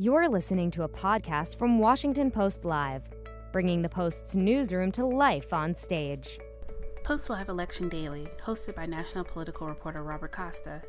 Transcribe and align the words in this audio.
You're 0.00 0.28
listening 0.28 0.70
to 0.72 0.84
a 0.84 0.88
podcast 0.88 1.56
from 1.58 1.80
Washington 1.80 2.30
Post 2.30 2.64
Live, 2.64 3.02
bringing 3.50 3.82
the 3.82 3.88
Post's 3.88 4.36
newsroom 4.36 4.92
to 4.92 5.04
life 5.04 5.52
on 5.52 5.74
stage. 5.74 6.38
Post 7.02 7.28
Live 7.28 7.48
Election 7.48 7.88
Daily, 7.88 8.28
hosted 8.40 8.76
by 8.76 8.86
national 8.86 9.24
political 9.24 9.66
reporter 9.66 10.04
Robert 10.04 10.30
Costa, 10.30 10.82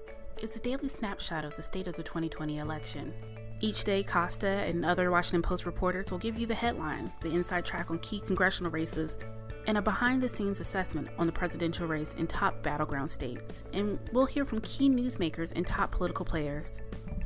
is 0.43 0.55
a 0.55 0.59
daily 0.59 0.89
snapshot 0.89 1.43
of 1.43 1.55
the 1.55 1.63
state 1.63 1.87
of 1.87 1.95
the 1.95 2.03
2020 2.03 2.59
election. 2.59 3.11
Each 3.61 3.83
day, 3.83 4.03
Costa 4.03 4.45
and 4.45 4.85
other 4.85 5.09
Washington 5.09 5.41
Post 5.41 5.65
reporters 5.65 6.11
will 6.11 6.19
give 6.19 6.37
you 6.37 6.45
the 6.45 6.53
headlines, 6.53 7.13
the 7.21 7.33
inside 7.33 7.65
track 7.65 7.89
on 7.89 7.97
key 7.97 8.19
congressional 8.19 8.71
races, 8.71 9.15
and 9.65 9.79
a 9.79 9.81
behind 9.81 10.21
the 10.21 10.29
scenes 10.29 10.59
assessment 10.59 11.07
on 11.17 11.25
the 11.25 11.33
presidential 11.33 11.87
race 11.87 12.13
in 12.19 12.27
top 12.27 12.61
battleground 12.61 13.09
states. 13.09 13.63
And 13.73 13.99
we'll 14.13 14.27
hear 14.27 14.45
from 14.45 14.61
key 14.61 14.87
newsmakers 14.87 15.51
and 15.55 15.65
top 15.65 15.89
political 15.89 16.25
players. 16.25 16.79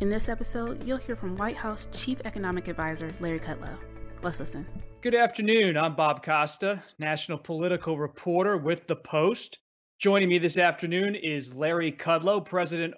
In 0.04 0.10
this 0.10 0.28
episode, 0.28 0.84
you'll 0.84 0.98
hear 0.98 1.16
from 1.16 1.38
White 1.38 1.56
House 1.56 1.88
Chief 1.94 2.20
Economic 2.26 2.68
Advisor 2.68 3.10
Larry 3.22 3.40
Kudlow. 3.40 3.78
Let's 4.22 4.38
listen. 4.38 4.68
Good 5.00 5.16
afternoon. 5.16 5.78
I'm 5.78 5.96
Bob 5.96 6.26
Costa, 6.26 6.84
national 7.00 7.38
political 7.38 7.98
reporter 7.98 8.58
with 8.58 8.86
The 8.86 8.98
Post. 8.98 9.60
Joining 10.00 10.28
me 10.28 10.40
this 10.40 10.58
afternoon 10.58 11.16
is 11.16 11.56
Larry 11.56 11.90
Kudlow, 11.90 12.44
President 12.44 12.96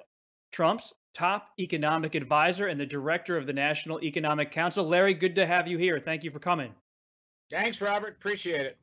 Trump's 0.52 0.94
top 1.14 1.50
economic 1.60 2.16
advisor 2.16 2.66
and 2.66 2.80
the 2.80 2.88
director 2.88 3.38
of 3.38 3.46
the 3.46 3.54
National 3.54 4.04
Economic 4.04 4.50
Council. 4.50 4.84
Larry, 4.84 5.14
good 5.14 5.36
to 5.36 5.46
have 5.46 5.68
you 5.68 5.78
here. 5.78 6.00
Thank 6.00 6.24
you 6.24 6.32
for 6.32 6.40
coming. 6.40 6.74
Thanks, 7.52 7.84
Robert. 7.84 8.16
Appreciate 8.16 8.66
it. 8.66 8.80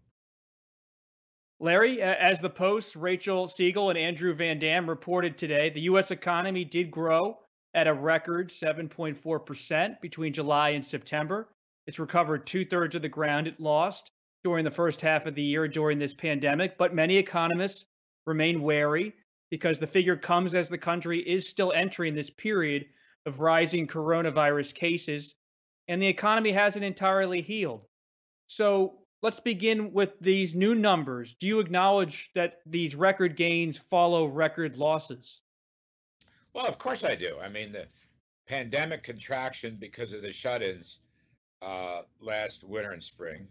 Larry, 1.58 2.00
as 2.00 2.40
the 2.40 2.50
Post, 2.50 2.94
Rachel 2.94 3.48
Siegel 3.48 3.90
and 3.90 3.98
Andrew 3.98 4.32
Van 4.32 4.60
Dam 4.60 4.88
reported 4.88 5.36
today, 5.36 5.70
the 5.70 5.80
U.S. 5.80 6.12
economy 6.12 6.64
did 6.64 6.88
grow 6.92 7.38
at 7.74 7.86
a 7.86 7.94
record 7.94 8.48
7.4% 8.48 10.00
between 10.00 10.32
July 10.32 10.70
and 10.70 10.84
September. 10.84 11.48
It's 11.86 11.98
recovered 11.98 12.46
two 12.46 12.64
thirds 12.64 12.94
of 12.94 13.02
the 13.02 13.08
ground 13.08 13.46
it 13.46 13.60
lost 13.60 14.10
during 14.44 14.64
the 14.64 14.70
first 14.70 15.00
half 15.00 15.26
of 15.26 15.34
the 15.34 15.42
year 15.42 15.68
during 15.68 15.98
this 15.98 16.14
pandemic, 16.14 16.76
but 16.76 16.94
many 16.94 17.16
economists 17.16 17.84
remain 18.26 18.62
wary 18.62 19.14
because 19.50 19.78
the 19.78 19.86
figure 19.86 20.16
comes 20.16 20.54
as 20.54 20.68
the 20.68 20.78
country 20.78 21.18
is 21.18 21.48
still 21.48 21.72
entering 21.72 22.14
this 22.14 22.30
period 22.30 22.86
of 23.26 23.40
rising 23.40 23.86
coronavirus 23.86 24.74
cases 24.74 25.34
and 25.88 26.00
the 26.00 26.06
economy 26.06 26.52
hasn't 26.52 26.84
entirely 26.84 27.40
healed. 27.40 27.84
So 28.46 28.98
let's 29.22 29.40
begin 29.40 29.92
with 29.92 30.18
these 30.20 30.54
new 30.54 30.74
numbers. 30.74 31.34
Do 31.34 31.46
you 31.46 31.60
acknowledge 31.60 32.30
that 32.34 32.56
these 32.66 32.94
record 32.94 33.36
gains 33.36 33.78
follow 33.78 34.26
record 34.26 34.76
losses? 34.76 35.40
Well, 36.54 36.66
of 36.66 36.78
course 36.78 37.04
I 37.04 37.14
do. 37.14 37.38
I 37.42 37.48
mean, 37.48 37.72
the 37.72 37.86
pandemic 38.46 39.02
contraction 39.02 39.76
because 39.80 40.12
of 40.12 40.22
the 40.22 40.30
shut 40.30 40.62
ins 40.62 40.98
uh, 41.62 42.02
last 42.20 42.64
winter 42.64 42.92
and 42.92 43.02
spring 43.02 43.48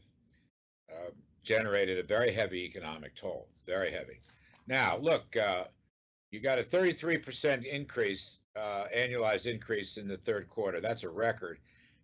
uh, 0.91 1.11
generated 1.43 1.97
a 1.97 2.03
very 2.03 2.31
heavy 2.31 2.65
economic 2.65 3.15
toll. 3.15 3.47
Very 3.65 3.89
heavy. 3.89 4.19
Now, 4.67 4.97
look, 4.97 5.35
uh, 5.35 5.63
you 6.31 6.39
got 6.39 6.59
a 6.59 6.63
33% 6.63 7.65
increase, 7.65 8.39
uh, 8.55 8.85
annualized 8.95 9.51
increase 9.51 9.97
in 9.97 10.07
the 10.07 10.17
third 10.17 10.47
quarter. 10.47 10.79
That's 10.79 11.03
a 11.03 11.09
record. 11.09 11.59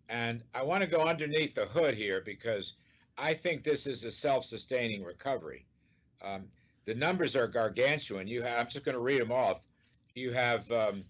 And 0.10 0.44
I 0.56 0.64
want 0.64 0.84
to 0.84 0.90
go 0.90 1.06
underneath 1.06 1.56
the 1.56 1.66
hood 1.66 1.94
here 1.94 2.22
because 2.22 2.74
I 3.18 3.34
think 3.34 3.64
this 3.64 3.88
is 3.88 4.06
a 4.06 4.12
self 4.12 4.46
sustaining 4.46 5.04
recovery. 5.04 5.66
Um, 6.22 6.46
the 6.86 6.96
numbers 6.96 7.36
are 7.36 7.48
gargantuan. 7.48 8.28
You 8.28 8.42
have, 8.42 8.60
I'm 8.60 8.68
just 8.68 8.86
going 8.86 8.96
to 8.96 9.02
read 9.02 9.22
them 9.22 9.32
off 9.32 9.62
you 10.18 10.32
have 10.32 10.70
um, 10.72 11.02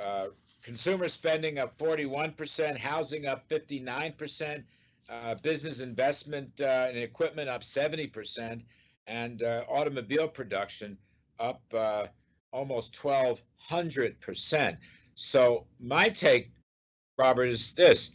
uh, 0.00 0.26
consumer 0.62 1.08
spending 1.08 1.58
up 1.58 1.76
41%, 1.76 2.76
housing 2.76 3.26
up 3.26 3.48
59%, 3.48 4.62
uh, 5.10 5.34
business 5.42 5.80
investment 5.80 6.60
uh, 6.60 6.88
in 6.90 6.96
equipment 6.96 7.48
up 7.48 7.62
70%, 7.62 8.62
and 9.06 9.42
uh, 9.42 9.64
automobile 9.68 10.28
production 10.28 10.96
up 11.38 11.62
uh, 11.74 12.06
almost 12.52 12.94
1,200%. 12.94 14.76
So, 15.14 15.66
my 15.80 16.08
take, 16.08 16.50
Robert, 17.18 17.48
is 17.48 17.72
this 17.72 18.12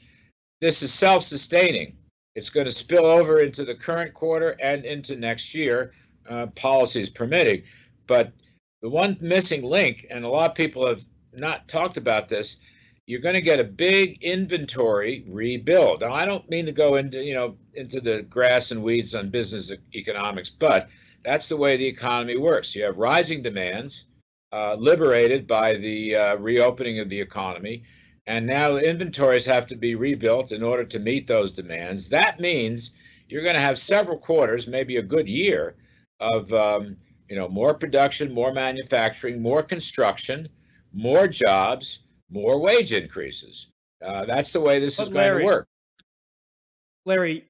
this 0.61 0.83
is 0.83 0.93
self 0.93 1.23
sustaining. 1.23 1.95
It's 2.35 2.49
going 2.49 2.65
to 2.65 2.71
spill 2.71 3.05
over 3.05 3.39
into 3.39 3.63
the 3.63 3.75
current 3.75 4.13
quarter 4.13 4.57
and 4.61 4.83
into 4.85 5.15
next 5.15 5.55
year, 5.55 5.93
uh, 6.27 6.47
policies 6.47 7.09
permitting. 7.09 7.63
But 8.07 8.33
the 8.81 8.89
one 8.89 9.17
missing 9.19 9.63
link, 9.63 10.05
and 10.09 10.23
a 10.23 10.29
lot 10.29 10.51
of 10.51 10.55
people 10.55 10.87
have 10.87 11.03
not 11.33 11.67
talked 11.67 11.97
about 11.97 12.29
this, 12.29 12.57
you're 13.05 13.19
going 13.19 13.35
to 13.35 13.41
get 13.41 13.59
a 13.59 13.63
big 13.63 14.23
inventory 14.23 15.25
rebuild. 15.27 16.01
Now, 16.01 16.13
I 16.13 16.25
don't 16.25 16.49
mean 16.49 16.67
to 16.67 16.71
go 16.71 16.95
into 16.95 17.23
you 17.23 17.33
know 17.33 17.57
into 17.73 17.99
the 17.99 18.23
grass 18.23 18.71
and 18.71 18.83
weeds 18.83 19.15
on 19.15 19.29
business 19.29 19.71
economics, 19.95 20.49
but 20.49 20.89
that's 21.23 21.49
the 21.49 21.57
way 21.57 21.75
the 21.75 21.87
economy 21.87 22.37
works. 22.37 22.75
You 22.75 22.83
have 22.83 22.97
rising 22.97 23.41
demands, 23.41 24.05
uh, 24.51 24.75
liberated 24.79 25.47
by 25.47 25.73
the 25.73 26.15
uh, 26.15 26.35
reopening 26.37 26.99
of 26.99 27.09
the 27.09 27.19
economy, 27.19 27.83
and 28.27 28.45
now 28.45 28.77
inventories 28.77 29.45
have 29.47 29.65
to 29.67 29.75
be 29.75 29.95
rebuilt 29.95 30.51
in 30.51 30.63
order 30.63 30.85
to 30.85 30.99
meet 30.99 31.27
those 31.27 31.51
demands. 31.51 32.09
That 32.09 32.39
means 32.39 32.91
you're 33.27 33.43
going 33.43 33.55
to 33.55 33.61
have 33.61 33.77
several 33.77 34.17
quarters, 34.17 34.67
maybe 34.67 34.97
a 34.97 35.03
good 35.03 35.27
year, 35.27 35.75
of 36.19 36.53
um, 36.53 36.97
you 37.29 37.35
know, 37.35 37.47
more 37.47 37.73
production, 37.73 38.33
more 38.33 38.51
manufacturing, 38.51 39.41
more 39.41 39.61
construction, 39.61 40.49
more 40.93 41.27
jobs, 41.27 42.03
more 42.29 42.59
wage 42.59 42.91
increases. 42.91 43.71
Uh, 44.03 44.25
that's 44.25 44.51
the 44.51 44.59
way 44.59 44.79
this 44.79 44.97
but 44.97 45.03
is 45.03 45.13
Larry, 45.13 45.29
going 45.29 45.39
to 45.39 45.45
work. 45.45 45.67
Larry, 47.05 47.45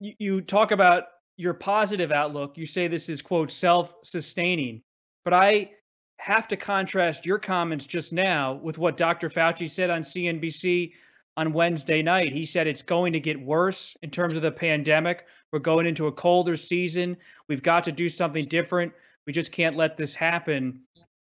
you, 0.00 0.14
you 0.18 0.40
talk 0.40 0.70
about 0.70 1.04
your 1.36 1.54
positive 1.54 2.12
outlook. 2.12 2.56
You 2.56 2.66
say 2.66 2.86
this 2.86 3.08
is, 3.08 3.20
quote, 3.20 3.50
self 3.50 3.94
sustaining. 4.02 4.82
But 5.24 5.34
I 5.34 5.70
have 6.18 6.48
to 6.48 6.56
contrast 6.56 7.26
your 7.26 7.38
comments 7.38 7.86
just 7.86 8.12
now 8.12 8.54
with 8.54 8.78
what 8.78 8.96
Dr. 8.96 9.28
Fauci 9.28 9.68
said 9.68 9.90
on 9.90 10.02
CNBC 10.02 10.92
on 11.36 11.52
Wednesday 11.52 12.00
night. 12.00 12.32
He 12.32 12.44
said 12.44 12.66
it's 12.66 12.82
going 12.82 13.12
to 13.12 13.20
get 13.20 13.40
worse 13.40 13.96
in 14.02 14.10
terms 14.10 14.36
of 14.36 14.42
the 14.42 14.50
pandemic. 14.50 15.26
We're 15.52 15.58
going 15.58 15.86
into 15.86 16.06
a 16.06 16.12
colder 16.12 16.56
season. 16.56 17.16
We've 17.48 17.62
got 17.62 17.84
to 17.84 17.92
do 17.92 18.08
something 18.08 18.44
different. 18.46 18.92
We 19.26 19.32
just 19.32 19.52
can't 19.52 19.76
let 19.76 19.96
this 19.96 20.14
happen. 20.14 20.80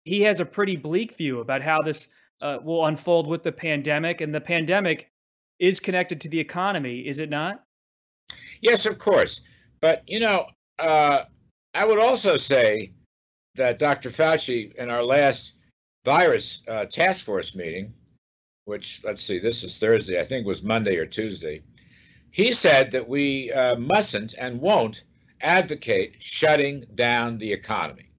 He 0.06 0.22
has 0.22 0.40
a 0.40 0.46
pretty 0.46 0.76
bleak 0.76 1.18
view 1.18 1.40
about 1.40 1.62
how 1.62 1.82
this 1.82 2.08
uh, 2.42 2.60
will 2.64 2.86
unfold 2.86 3.28
with 3.28 3.44
the 3.44 3.52
pandemic, 3.52 4.22
and 4.22 4.34
the 4.34 4.42
pandemic 4.42 5.10
is 5.60 5.80
connected 5.80 6.22
to 6.22 6.30
the 6.30 6.40
economy, 6.40 7.00
is 7.00 7.20
it 7.20 7.30
not? 7.30 7.64
Yes, 8.62 8.86
of 8.86 9.00
course. 9.00 9.42
But 9.82 10.04
you 10.08 10.20
know, 10.20 10.46
uh, 10.80 11.24
I 11.74 11.86
would 11.86 12.00
also 12.00 12.38
say 12.38 12.92
that 13.56 13.80
Dr. 13.80 14.10
Fauci, 14.10 14.74
in 14.76 14.90
our 14.90 15.04
last 15.04 15.56
virus 16.06 16.62
uh, 16.68 16.86
task 16.86 17.26
force 17.26 17.56
meeting, 17.56 17.94
which 18.66 19.02
let's 19.04 19.22
see, 19.22 19.40
this 19.40 19.64
is 19.64 19.78
Thursday, 19.78 20.20
I 20.20 20.24
think 20.24 20.46
was 20.46 20.64
Monday 20.64 20.98
or 20.98 21.06
Tuesday, 21.06 21.62
he 22.32 22.52
said 22.52 22.92
that 22.92 23.08
we 23.08 23.52
uh, 23.52 23.78
mustn't 23.78 24.36
and 24.38 24.62
won't 24.62 25.06
advocate 25.42 26.16
shutting 26.20 26.86
down 26.96 27.38
the 27.38 27.52
economy. 27.52 28.10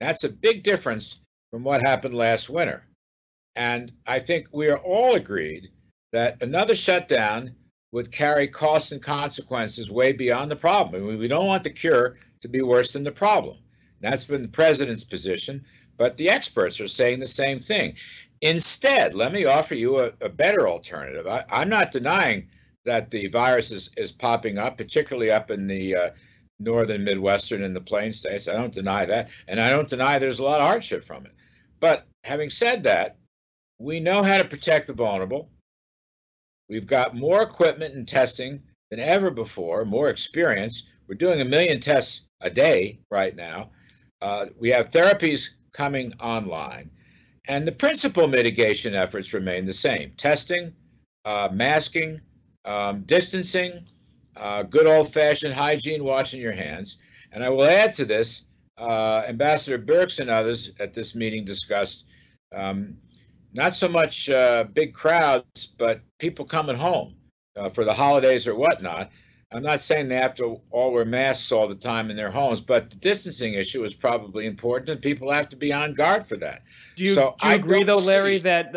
That's 0.00 0.24
a 0.24 0.28
big 0.28 0.62
difference 0.62 1.20
from 1.50 1.64
what 1.64 1.86
happened 1.86 2.14
last 2.14 2.50
winter. 2.50 2.84
And 3.56 3.92
I 4.06 4.18
think 4.18 4.48
we 4.52 4.68
are 4.68 4.78
all 4.78 5.14
agreed 5.14 5.70
that 6.12 6.42
another 6.42 6.74
shutdown 6.74 7.54
would 7.92 8.10
carry 8.10 8.48
costs 8.48 8.90
and 8.90 9.00
consequences 9.00 9.90
way 9.90 10.12
beyond 10.12 10.50
the 10.50 10.56
problem. 10.56 11.02
I 11.02 11.06
mean, 11.06 11.18
we 11.18 11.28
don't 11.28 11.46
want 11.46 11.62
the 11.62 11.70
cure 11.70 12.16
to 12.40 12.48
be 12.48 12.60
worse 12.60 12.92
than 12.92 13.04
the 13.04 13.12
problem. 13.12 13.58
That's 14.00 14.24
been 14.24 14.42
the 14.42 14.48
president's 14.48 15.04
position, 15.04 15.64
but 15.96 16.16
the 16.16 16.28
experts 16.28 16.80
are 16.80 16.88
saying 16.88 17.20
the 17.20 17.26
same 17.26 17.60
thing. 17.60 17.94
Instead, 18.42 19.14
let 19.14 19.32
me 19.32 19.44
offer 19.44 19.74
you 19.74 20.00
a, 20.00 20.10
a 20.20 20.28
better 20.28 20.68
alternative. 20.68 21.26
I, 21.26 21.44
am 21.50 21.68
not 21.68 21.92
denying 21.92 22.48
that 22.84 23.10
the 23.10 23.28
virus 23.28 23.70
is, 23.70 23.90
is 23.96 24.12
popping 24.12 24.58
up, 24.58 24.76
particularly 24.76 25.30
up 25.30 25.50
in 25.50 25.66
the 25.66 25.96
uh, 25.96 26.10
northern 26.60 27.04
Midwestern 27.04 27.62
and 27.62 27.74
the 27.74 27.80
Plain 27.80 28.12
States. 28.12 28.48
I 28.48 28.54
don't 28.54 28.72
deny 28.72 29.04
that. 29.06 29.30
And 29.48 29.60
I 29.60 29.70
don't 29.70 29.88
deny 29.88 30.18
there's 30.18 30.38
a 30.38 30.44
lot 30.44 30.60
of 30.60 30.66
hardship 30.66 31.04
from 31.04 31.26
it. 31.26 31.32
But 31.80 32.06
having 32.24 32.50
said 32.50 32.82
that, 32.84 33.16
we 33.78 34.00
know 34.00 34.22
how 34.22 34.38
to 34.38 34.44
protect 34.44 34.86
the 34.86 34.94
vulnerable. 34.94 35.50
We've 36.68 36.86
got 36.86 37.16
more 37.16 37.42
equipment 37.42 37.94
and 37.94 38.08
testing 38.08 38.62
than 38.90 39.00
ever 39.00 39.30
before, 39.30 39.84
more 39.84 40.08
experience. 40.08 40.84
We're 41.08 41.16
doing 41.16 41.40
a 41.40 41.44
million 41.44 41.80
tests 41.80 42.26
a 42.40 42.50
day 42.50 43.00
right 43.10 43.34
now. 43.34 43.70
Uh, 44.22 44.46
we 44.58 44.70
have 44.70 44.90
therapies 44.90 45.50
coming 45.72 46.14
online. 46.20 46.90
And 47.46 47.66
the 47.66 47.72
principal 47.72 48.26
mitigation 48.26 48.94
efforts 48.94 49.34
remain 49.34 49.66
the 49.66 49.72
same 49.72 50.12
testing, 50.16 50.72
uh, 51.26 51.48
masking, 51.52 52.20
um, 52.64 53.02
distancing, 53.02 53.84
uh, 54.36 54.62
good 54.62 54.86
old 54.86 55.12
fashioned 55.12 55.54
hygiene, 55.54 56.04
washing 56.04 56.40
your 56.40 56.52
hands. 56.52 56.98
And 57.32 57.44
I 57.44 57.48
will 57.48 57.64
add 57.64 57.92
to 57.94 58.04
this, 58.04 58.46
uh, 58.78 59.22
Ambassador 59.28 59.78
Birx 59.78 60.20
and 60.20 60.30
others 60.30 60.72
at 60.80 60.94
this 60.94 61.14
meeting 61.14 61.44
discussed 61.44 62.10
um, 62.54 62.96
not 63.52 63.72
so 63.74 63.88
much 63.88 64.30
uh, 64.30 64.64
big 64.72 64.92
crowds, 64.94 65.66
but 65.78 66.00
people 66.18 66.44
coming 66.44 66.76
home 66.76 67.14
uh, 67.56 67.68
for 67.68 67.84
the 67.84 67.92
holidays 67.92 68.48
or 68.48 68.56
whatnot. 68.56 69.10
I'm 69.52 69.62
not 69.62 69.78
saying 69.78 70.08
they 70.08 70.16
have 70.16 70.34
to 70.34 70.60
all 70.72 70.92
wear 70.92 71.04
masks 71.04 71.52
all 71.52 71.68
the 71.68 71.76
time 71.76 72.10
in 72.10 72.16
their 72.16 72.30
homes, 72.30 72.60
but 72.60 72.90
the 72.90 72.96
distancing 72.96 73.54
issue 73.54 73.84
is 73.84 73.94
probably 73.94 74.46
important, 74.46 74.90
and 74.90 75.00
people 75.00 75.30
have 75.30 75.48
to 75.50 75.56
be 75.56 75.72
on 75.72 75.92
guard 75.92 76.26
for 76.26 76.36
that. 76.38 76.62
Do 76.96 77.04
you, 77.04 77.10
so 77.10 77.36
do 77.40 77.48
you 77.48 77.54
agree, 77.54 77.84
though, 77.84 77.98
Larry, 77.98 78.38
see, 78.38 78.42
that 78.42 78.72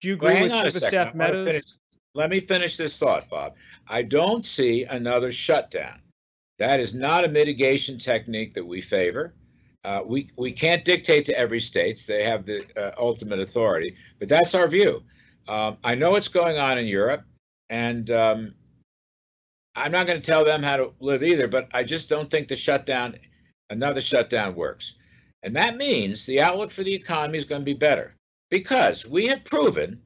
do 0.00 0.08
you 0.08 0.14
agree 0.14 0.32
well, 0.32 0.42
with 0.44 0.52
Chief 0.52 0.64
of 0.64 0.88
Staff 0.88 1.14
Meadows? 1.14 1.78
Let 2.14 2.30
me 2.30 2.38
finish 2.38 2.76
this 2.76 2.98
thought, 2.98 3.28
Bob. 3.28 3.54
I 3.88 4.02
don't 4.02 4.44
see 4.44 4.84
another 4.84 5.32
shutdown. 5.32 6.00
That 6.58 6.78
is 6.78 6.94
not 6.94 7.24
a 7.24 7.28
mitigation 7.28 7.98
technique 7.98 8.54
that 8.54 8.64
we 8.64 8.80
favor. 8.80 9.34
Uh, 9.84 10.02
we 10.06 10.28
we 10.36 10.52
can't 10.52 10.84
dictate 10.84 11.24
to 11.26 11.38
every 11.38 11.60
state; 11.60 12.04
they 12.06 12.22
have 12.22 12.46
the 12.46 12.64
uh, 12.76 12.92
ultimate 12.98 13.40
authority. 13.40 13.96
But 14.18 14.28
that's 14.28 14.54
our 14.54 14.68
view. 14.68 15.02
Um, 15.48 15.76
I 15.82 15.94
know 15.96 16.12
what's 16.12 16.28
going 16.28 16.56
on 16.56 16.78
in 16.78 16.86
Europe, 16.86 17.24
and 17.68 18.08
um, 18.10 18.54
I'm 19.74 19.92
not 19.92 20.06
going 20.06 20.20
to 20.20 20.26
tell 20.26 20.44
them 20.44 20.62
how 20.62 20.76
to 20.76 20.94
live 21.00 21.22
either, 21.22 21.48
but 21.48 21.68
I 21.74 21.82
just 21.82 22.08
don't 22.08 22.30
think 22.30 22.46
the 22.46 22.56
shutdown, 22.56 23.16
another 23.70 24.00
shutdown 24.00 24.54
works. 24.54 24.94
And 25.42 25.54
that 25.56 25.76
means 25.76 26.24
the 26.24 26.40
outlook 26.40 26.70
for 26.70 26.84
the 26.84 26.94
economy 26.94 27.36
is 27.36 27.44
going 27.44 27.60
to 27.60 27.66
be 27.66 27.74
better 27.74 28.14
because 28.50 29.06
we 29.06 29.26
have 29.26 29.44
proven 29.44 30.00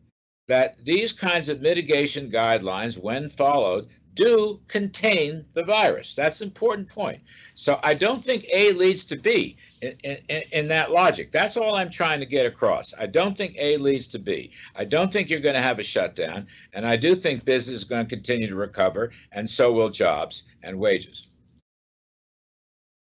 that 0.49 0.85
these 0.85 1.13
kinds 1.13 1.49
of 1.49 1.61
mitigation 1.61 2.31
guidelines, 2.31 3.01
when 3.01 3.29
followed, 3.29 3.89
do 4.15 4.59
contain 4.67 5.45
the 5.53 5.63
virus. 5.63 6.15
That's 6.15 6.41
an 6.41 6.49
important 6.49 6.89
point. 6.89 7.21
So 7.55 7.79
I 7.85 7.95
don't 7.95 8.23
think 8.23 8.45
A 8.53 8.73
leads 8.73 9.05
to 9.07 9.17
B 9.17 9.57
in, 9.81 9.97
in, 10.03 10.43
in, 10.51 10.69
that 10.69 10.91
logic. 10.91 11.31
That's 11.31 11.57
all 11.57 11.77
I'm 11.77 11.91
trying 11.91 12.19
to 12.19 12.27
get 12.27 12.45
across. 12.45 12.93
I 12.99 13.07
don't 13.07 13.39
think 13.39 13.55
A 13.59 13.77
leads 13.77 14.09
to 14.09 14.19
B. 14.19 14.51
I 14.75 14.85
don't 14.85 15.13
think 15.13 15.31
you're 15.31 15.39
going 15.39 15.55
to 15.55 15.63
have 15.63 15.79
a 15.79 15.85
shutdown. 15.85 16.49
And 16.73 16.85
I 16.85 16.97
do 16.97 17.15
think 17.15 17.45
business 17.45 17.79
is 17.79 17.85
going 17.85 18.07
to 18.07 18.09
continue 18.09 18.49
to 18.49 18.57
recover, 18.57 19.13
and 19.31 19.49
so 19.49 19.71
will 19.71 19.91
jobs 19.91 20.43
and 20.65 20.81
wages. 20.81 21.29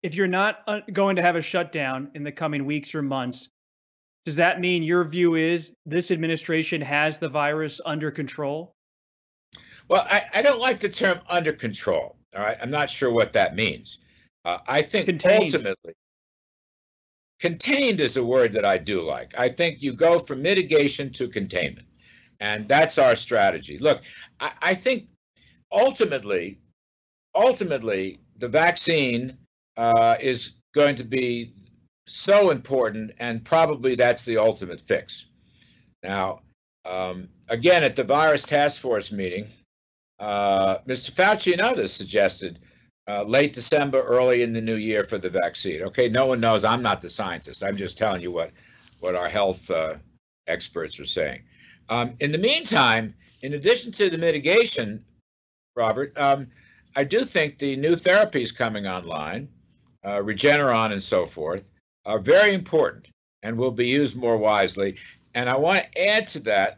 If 0.04 0.14
you're 0.14 0.28
not 0.28 0.60
uh, 0.68 0.82
going 0.94 1.16
to 1.16 1.22
have 1.24 1.36
a 1.36 1.42
shutdown 1.42 2.12
in 2.14 2.24
the 2.24 2.32
coming 2.32 2.66
weeks 2.66 2.94
or 2.94 3.02
months, 3.02 3.50
does 4.26 4.36
that 4.36 4.60
mean 4.60 4.84
your 4.84 5.04
view 5.04 5.36
is 5.36 5.74
this 5.86 6.12
administration 6.12 6.82
has 6.82 7.18
the 7.18 7.30
virus 7.30 7.82
under 7.86 8.12
control? 8.12 8.74
Well, 9.88 10.06
I, 10.10 10.22
I 10.36 10.42
don't 10.42 10.60
like 10.60 10.80
the 10.80 10.90
term 10.90 11.20
under 11.28 11.54
control. 11.54 12.18
All 12.36 12.42
right. 12.42 12.58
I'm 12.62 12.72
not 12.72 12.90
sure 12.90 13.12
what 13.12 13.34
that 13.34 13.56
means. 13.56 14.00
Uh, 14.46 14.60
I 14.68 14.82
think 14.82 15.06
contained. 15.06 15.44
ultimately, 15.44 15.94
contained 17.40 18.00
is 18.00 18.18
a 18.18 18.24
word 18.24 18.54
that 18.54 18.66
I 18.66 18.78
do 18.78 19.02
like. 19.02 19.38
I 19.38 19.50
think 19.50 19.82
you 19.82 19.94
go 19.94 20.20
from 20.20 20.42
mitigation 20.42 21.12
to 21.14 21.28
containment. 21.28 21.88
And 22.40 22.68
that's 22.68 22.98
our 22.98 23.16
strategy. 23.16 23.78
Look, 23.80 24.02
I, 24.40 24.52
I 24.62 24.74
think 24.74 25.10
ultimately, 25.72 26.60
ultimately, 27.36 28.20
the 28.38 28.48
vaccine 28.48 29.38
uh, 29.78 30.16
is 30.20 30.62
going 30.74 30.96
to 30.96 31.04
be 31.04 31.54
so 32.08 32.50
important, 32.50 33.12
and 33.20 33.44
probably 33.44 33.96
that's 33.96 34.26
the 34.26 34.38
ultimate 34.38 34.82
fix. 34.82 35.26
Now, 36.04 36.42
um, 36.86 37.30
again, 37.50 37.84
at 37.84 37.96
the 37.96 38.04
virus 38.04 38.44
task 38.44 38.82
force 38.82 39.12
meeting, 39.12 39.48
uh, 40.20 40.78
Mr. 40.88 41.12
Fauci 41.12 41.54
and 41.54 41.62
others 41.62 41.94
suggested 41.94 42.60
uh, 43.08 43.24
late 43.24 43.54
December, 43.54 44.02
early 44.02 44.44
in 44.44 44.54
the 44.54 44.62
new 44.62 44.76
year 44.76 45.04
for 45.04 45.18
the 45.18 45.30
vaccine. 45.30 45.82
Okay, 45.84 46.08
no 46.08 46.26
one 46.26 46.40
knows. 46.40 46.64
I'm 46.64 46.82
not 46.82 47.02
the 47.02 47.10
scientist. 47.10 47.64
I'm 47.64 47.78
just 47.78 47.98
telling 47.98 48.22
you 48.22 48.32
what 48.32 48.52
what 49.00 49.16
our 49.16 49.28
health 49.28 49.70
uh, 49.72 49.96
experts 50.48 51.00
are 51.00 51.06
saying. 51.06 51.42
Um, 51.90 52.14
in 52.20 52.32
the 52.32 52.38
meantime, 52.38 53.16
in 53.42 53.54
addition 53.54 53.92
to 53.94 54.10
the 54.10 54.18
mitigation, 54.18 55.04
Robert, 55.76 56.18
um, 56.18 56.48
I 56.96 57.04
do 57.04 57.24
think 57.24 57.58
the 57.58 57.76
new 57.76 57.94
therapies 57.94 58.56
coming 58.56 58.86
online, 58.86 59.50
uh, 60.04 60.18
Regeneron 60.18 60.92
and 60.92 61.02
so 61.02 61.26
forth, 61.26 61.72
are 62.06 62.20
very 62.20 62.54
important 62.54 63.10
and 63.44 63.58
will 63.58 63.72
be 63.72 63.88
used 63.88 64.18
more 64.18 64.38
wisely. 64.38 64.96
And 65.34 65.50
I 65.50 65.58
want 65.58 65.84
to 65.84 66.10
add 66.10 66.28
to 66.28 66.40
that 66.42 66.78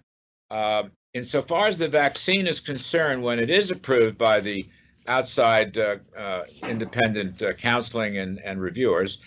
uh, 0.52 0.84
insofar 1.14 1.68
as 1.68 1.78
the 1.78 1.88
vaccine 1.88 2.48
is 2.48 2.60
concerned, 2.60 3.24
when 3.24 3.40
it 3.40 3.50
is 3.50 3.72
approved 3.72 4.18
by 4.18 4.40
the 4.40 4.66
outside 5.08 5.78
uh, 5.78 5.98
uh, 6.18 6.44
independent 6.68 7.42
uh, 7.42 7.54
counseling 7.54 8.18
and, 8.18 8.40
and 8.40 8.62
reviewers, 8.62 9.20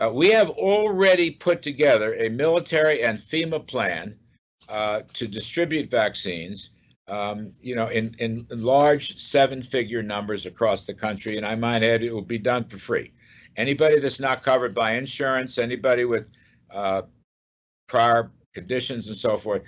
uh, 0.00 0.10
we 0.12 0.30
have 0.30 0.50
already 0.50 1.30
put 1.30 1.62
together 1.62 2.14
a 2.14 2.28
military 2.28 3.02
and 3.02 3.18
FEMA 3.18 3.66
plan 3.66 4.16
uh, 4.68 5.00
to 5.12 5.26
distribute 5.26 5.90
vaccines. 5.90 6.70
Um, 7.08 7.52
you 7.62 7.74
know, 7.74 7.88
in, 7.88 8.14
in 8.18 8.46
large 8.50 9.14
seven-figure 9.16 10.02
numbers 10.02 10.44
across 10.44 10.84
the 10.84 10.92
country, 10.92 11.38
and 11.38 11.46
I 11.46 11.54
might 11.54 11.82
add, 11.82 12.02
it 12.02 12.12
will 12.12 12.20
be 12.20 12.38
done 12.38 12.64
for 12.64 12.76
free. 12.76 13.12
Anybody 13.58 13.98
that's 13.98 14.20
not 14.20 14.42
covered 14.42 14.74
by 14.74 14.92
insurance, 14.92 15.58
anybody 15.58 16.04
with 16.06 16.30
uh, 16.72 17.02
prior 17.88 18.30
conditions 18.54 19.08
and 19.08 19.16
so 19.16 19.36
forth, 19.36 19.62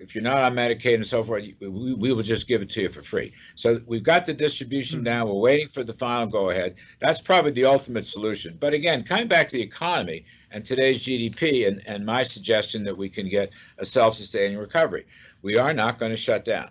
if 0.00 0.14
you're 0.14 0.24
not 0.24 0.42
on 0.42 0.54
Medicaid 0.54 0.94
and 0.94 1.06
so 1.06 1.22
forth, 1.22 1.44
we, 1.60 1.94
we 1.94 2.12
will 2.12 2.22
just 2.22 2.46
give 2.46 2.62
it 2.62 2.70
to 2.70 2.82
you 2.82 2.88
for 2.88 3.02
free. 3.02 3.32
So 3.56 3.78
we've 3.86 4.02
got 4.02 4.24
the 4.24 4.34
distribution 4.34 5.02
now. 5.02 5.24
Hmm. 5.24 5.32
We're 5.32 5.40
waiting 5.40 5.68
for 5.68 5.82
the 5.82 5.92
final 5.92 6.26
go 6.26 6.50
ahead. 6.50 6.76
That's 7.00 7.20
probably 7.20 7.50
the 7.50 7.64
ultimate 7.64 8.06
solution. 8.06 8.56
But 8.60 8.72
again, 8.72 9.02
coming 9.02 9.28
back 9.28 9.48
to 9.48 9.56
the 9.56 9.62
economy 9.62 10.24
and 10.52 10.64
today's 10.64 11.04
GDP 11.04 11.66
and, 11.66 11.82
and 11.86 12.06
my 12.06 12.22
suggestion 12.22 12.84
that 12.84 12.96
we 12.96 13.08
can 13.08 13.28
get 13.28 13.52
a 13.78 13.84
self 13.84 14.14
sustaining 14.14 14.58
recovery, 14.58 15.06
we 15.42 15.58
are 15.58 15.72
not 15.72 15.98
going 15.98 16.10
to 16.10 16.16
shut 16.16 16.44
down. 16.44 16.70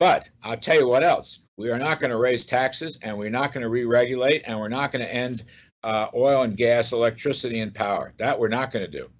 But 0.00 0.28
I'll 0.42 0.56
tell 0.56 0.78
you 0.78 0.88
what 0.88 1.04
else. 1.04 1.40
We 1.56 1.70
are 1.70 1.78
not 1.78 2.00
going 2.00 2.10
to 2.10 2.18
raise 2.18 2.44
taxes 2.44 2.98
and 3.00 3.16
we're 3.16 3.30
not 3.30 3.52
going 3.52 3.62
to 3.62 3.68
re 3.68 3.84
regulate 3.84 4.42
and 4.44 4.58
we're 4.58 4.68
not 4.68 4.90
going 4.90 5.04
to 5.04 5.14
end 5.14 5.44
uh, 5.84 6.08
oil 6.16 6.42
and 6.42 6.56
gas, 6.56 6.92
electricity, 6.92 7.60
and 7.60 7.74
power. 7.74 8.12
That 8.16 8.38
we're 8.38 8.48
not 8.48 8.72
going 8.72 8.90
to 8.90 8.90
do. 8.90 9.10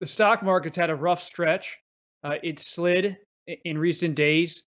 The 0.00 0.06
stock 0.06 0.42
market's 0.42 0.76
had 0.76 0.90
a 0.90 0.94
rough 0.94 1.22
stretch. 1.22 1.78
Uh, 2.22 2.34
it 2.42 2.58
slid 2.58 3.16
in 3.64 3.78
recent 3.78 4.16
days. 4.16 4.64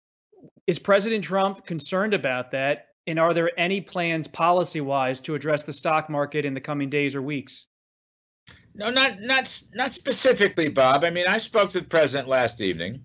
Is 0.66 0.78
President 0.78 1.22
Trump 1.22 1.66
concerned 1.66 2.14
about 2.14 2.50
that? 2.52 2.86
And 3.06 3.18
are 3.18 3.34
there 3.34 3.50
any 3.58 3.80
plans 3.80 4.26
policy 4.26 4.80
wise 4.80 5.20
to 5.22 5.34
address 5.34 5.64
the 5.64 5.72
stock 5.72 6.08
market 6.08 6.44
in 6.44 6.54
the 6.54 6.60
coming 6.60 6.88
days 6.88 7.14
or 7.14 7.20
weeks? 7.20 7.66
No, 8.74 8.90
not 8.90 9.20
not 9.20 9.62
not 9.74 9.92
specifically, 9.92 10.70
Bob. 10.70 11.04
I 11.04 11.10
mean, 11.10 11.26
I 11.28 11.36
spoke 11.36 11.70
to 11.70 11.80
the 11.80 11.86
president 11.86 12.28
last 12.28 12.62
evening 12.62 13.02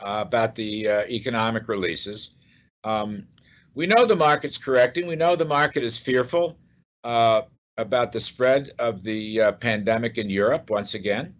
uh, 0.00 0.22
about 0.26 0.54
the 0.54 0.88
uh, 0.88 1.02
economic 1.08 1.68
releases. 1.68 2.36
Um, 2.84 3.26
we 3.74 3.86
know 3.86 4.04
the 4.04 4.16
market's 4.16 4.58
correcting. 4.58 5.06
We 5.06 5.16
know 5.16 5.36
the 5.36 5.44
market 5.46 5.82
is 5.82 5.98
fearful 5.98 6.58
uh, 7.06 7.42
about 7.78 8.10
the 8.10 8.18
spread 8.18 8.72
of 8.80 9.04
the 9.04 9.40
uh, 9.40 9.52
pandemic 9.52 10.18
in 10.18 10.28
Europe 10.28 10.70
once 10.70 10.94
again. 10.94 11.32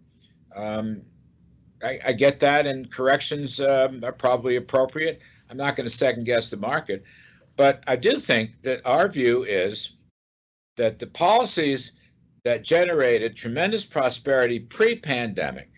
Um, 0.55 1.01
I, 1.83 1.99
I, 2.05 2.13
get 2.13 2.39
that, 2.39 2.65
and 2.65 2.89
corrections 2.89 3.59
um, 3.59 4.01
are 4.03 4.13
probably 4.13 4.55
appropriate. 4.55 5.21
I'm 5.49 5.57
not 5.57 5.75
going 5.75 5.85
to 5.85 5.93
second 5.93 6.23
guess 6.23 6.49
the 6.49 6.57
market, 6.57 7.03
but 7.57 7.83
I 7.85 7.97
do 7.97 8.17
think 8.17 8.61
that 8.61 8.81
our 8.85 9.09
view 9.09 9.43
is 9.43 9.91
that 10.77 10.99
the 10.99 11.07
policies 11.07 11.91
that 12.45 12.63
generated 12.63 13.35
tremendous 13.35 13.85
prosperity 13.85 14.59
pre 14.59 14.95
pandemic, 14.95 15.69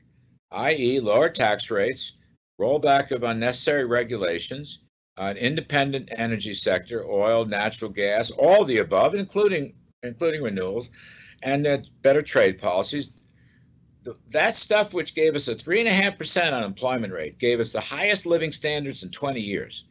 i.e., 0.51 0.99
lower 0.99 1.29
tax 1.29 1.71
rates, 1.71 2.13
rollback 2.61 3.09
of 3.09 3.23
unnecessary 3.23 3.85
regulations, 3.85 4.83
an 5.17 5.35
independent 5.35 6.09
energy 6.11 6.53
sector, 6.53 7.09
oil, 7.09 7.43
natural 7.43 7.89
gas, 7.89 8.29
all 8.29 8.63
the 8.63 8.77
above, 8.77 9.15
including 9.15 9.73
including 10.03 10.41
renewals, 10.41 10.89
and 11.43 11.67
uh, 11.67 11.77
better 12.01 12.21
trade 12.21 12.57
policies. 12.57 13.11
that 14.29 14.53
stuff, 14.53 14.93
which 14.93 15.13
gave 15.13 15.35
us 15.35 15.47
a 15.47 15.55
three 15.55 15.79
and 15.79 15.87
a 15.87 15.93
half 15.93 16.17
percent 16.17 16.55
unemployment 16.55 17.13
rate, 17.13 17.37
gave 17.37 17.59
us 17.59 17.73
the 17.73 17.81
highest 17.81 18.25
living 18.25 18.51
standards 18.51 19.03
in 19.03 19.11
20 19.11 19.41
years, 19.41 19.85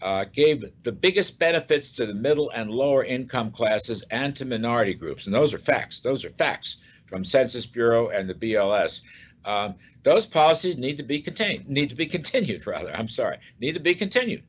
uh, 0.00 0.24
gave 0.32 0.64
the 0.82 0.92
biggest 0.92 1.38
benefits 1.38 1.96
to 1.96 2.06
the 2.06 2.14
middle 2.14 2.50
and 2.50 2.70
lower 2.70 3.04
income 3.04 3.50
classes 3.50 4.02
and 4.10 4.34
to 4.36 4.44
minority 4.46 4.94
groups, 4.94 5.26
and 5.26 5.34
those 5.34 5.52
are 5.52 5.58
facts. 5.58 6.00
Those 6.00 6.24
are 6.24 6.30
facts 6.30 6.78
from 7.06 7.24
Census 7.24 7.66
Bureau 7.66 8.08
and 8.08 8.28
the 8.28 8.34
BLS. 8.34 9.02
Um, 9.44 9.74
those 10.02 10.26
policies 10.26 10.76
need 10.78 10.96
to 10.96 11.02
be 11.02 11.20
contained, 11.20 11.68
need 11.68 11.90
to 11.90 11.96
be 11.96 12.06
continued, 12.06 12.66
rather. 12.66 12.94
I'm 12.94 13.08
sorry, 13.08 13.38
need 13.60 13.74
to 13.74 13.80
be 13.80 13.94
continued. 13.94 14.42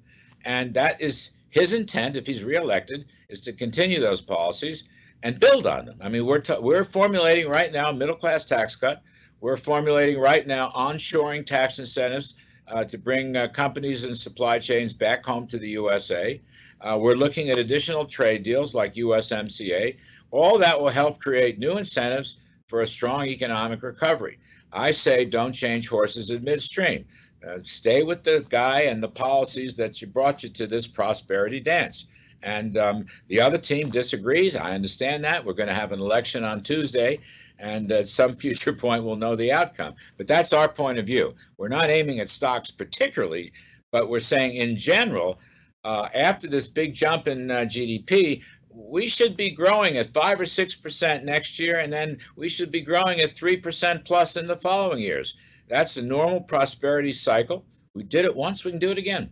And 0.45 0.73
that 0.75 1.01
is 1.01 1.31
his 1.49 1.73
intent, 1.73 2.15
if 2.15 2.25
he's 2.25 2.43
reelected, 2.43 3.05
is 3.29 3.41
to 3.41 3.53
continue 3.53 3.99
those 3.99 4.21
policies 4.21 4.85
and 5.23 5.39
build 5.39 5.65
on 5.65 5.85
them. 5.85 5.97
I 6.01 6.09
mean, 6.09 6.25
we're 6.25 6.41
t- 6.41 6.59
we're 6.59 6.83
formulating 6.83 7.49
right 7.49 7.71
now 7.71 7.91
middle 7.91 8.15
class 8.15 8.45
tax 8.45 8.75
cut. 8.75 9.01
We're 9.39 9.57
formulating 9.57 10.19
right 10.19 10.45
now 10.45 10.71
onshoring 10.75 11.45
tax 11.45 11.79
incentives 11.79 12.35
uh, 12.67 12.83
to 12.85 12.97
bring 12.97 13.35
uh, 13.35 13.47
companies 13.47 14.03
and 14.03 14.17
supply 14.17 14.59
chains 14.59 14.93
back 14.93 15.25
home 15.25 15.47
to 15.47 15.57
the 15.57 15.69
USA. 15.69 16.39
Uh, 16.79 16.97
we're 16.99 17.15
looking 17.15 17.49
at 17.49 17.57
additional 17.57 18.05
trade 18.05 18.43
deals 18.43 18.75
like 18.75 18.95
USMCA. 18.95 19.97
All 20.31 20.59
that 20.59 20.79
will 20.79 20.89
help 20.89 21.19
create 21.19 21.57
new 21.57 21.77
incentives 21.77 22.37
for 22.67 22.81
a 22.81 22.85
strong 22.85 23.25
economic 23.27 23.81
recovery. 23.81 24.39
I 24.71 24.91
say 24.91 25.25
don't 25.25 25.53
change 25.53 25.87
horses 25.87 26.31
in 26.31 26.43
midstream. 26.43 27.05
Uh, 27.47 27.59
stay 27.63 28.03
with 28.03 28.23
the 28.23 28.45
guy 28.49 28.81
and 28.81 29.01
the 29.01 29.09
policies 29.09 29.77
that 29.77 30.01
you 30.01 30.07
brought 30.07 30.43
you 30.43 30.49
to 30.49 30.67
this 30.67 30.87
prosperity 30.87 31.59
dance. 31.59 32.07
And 32.43 32.77
um, 32.77 33.05
the 33.27 33.39
other 33.39 33.57
team 33.57 33.89
disagrees. 33.89 34.55
I 34.55 34.75
understand 34.75 35.23
that. 35.23 35.45
We're 35.45 35.53
going 35.53 35.69
to 35.69 35.75
have 35.75 35.93
an 35.93 35.99
election 35.99 36.43
on 36.43 36.61
Tuesday, 36.61 37.19
and 37.57 37.91
at 37.91 38.09
some 38.09 38.33
future 38.43 38.73
point, 38.73 39.03
we'll 39.03 39.15
know 39.15 39.35
the 39.35 39.51
outcome. 39.51 39.95
But 40.17 40.27
that's 40.27 40.53
our 40.53 40.67
point 40.67 40.99
of 40.99 41.05
view. 41.05 41.33
We're 41.57 41.69
not 41.69 41.89
aiming 41.89 42.19
at 42.19 42.29
stocks 42.29 42.69
particularly, 42.69 43.53
but 43.91 44.09
we're 44.09 44.19
saying 44.19 44.55
in 44.55 44.75
general, 44.75 45.39
uh, 45.85 46.09
after 46.13 46.47
this 46.47 46.67
big 46.67 46.93
jump 46.93 47.27
in 47.27 47.49
uh, 47.49 47.59
GDP, 47.59 48.41
we 48.69 49.07
should 49.07 49.37
be 49.37 49.51
growing 49.51 49.97
at 49.97 50.07
five 50.07 50.39
or 50.39 50.45
six 50.45 50.75
percent 50.75 51.25
next 51.25 51.59
year, 51.59 51.77
and 51.77 51.93
then 51.93 52.17
we 52.35 52.49
should 52.49 52.71
be 52.71 52.81
growing 52.81 53.19
at 53.21 53.29
three 53.29 53.57
percent 53.57 54.03
plus 54.03 54.35
in 54.35 54.45
the 54.45 54.55
following 54.55 54.99
years. 54.99 55.37
That's 55.69 55.97
a 55.97 56.03
normal 56.03 56.41
prosperity 56.41 57.11
cycle. 57.11 57.65
We 57.93 58.03
did 58.03 58.25
it 58.25 58.35
once, 58.35 58.65
we 58.65 58.71
can 58.71 58.79
do 58.79 58.89
it 58.89 58.97
again. 58.97 59.29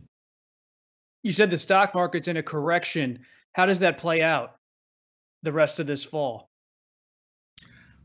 You 1.24 1.32
said 1.32 1.52
the 1.52 1.58
stock 1.58 1.94
market's 1.94 2.28
in 2.28 2.38
a 2.38 2.44
correction. 2.44 3.20
How 3.54 3.66
does 3.66 3.80
that 3.80 3.98
play 3.98 4.22
out 4.22 4.56
the 5.44 5.52
rest 5.52 5.80
of 5.80 5.88
this 5.88 6.04
fall? 6.04 6.50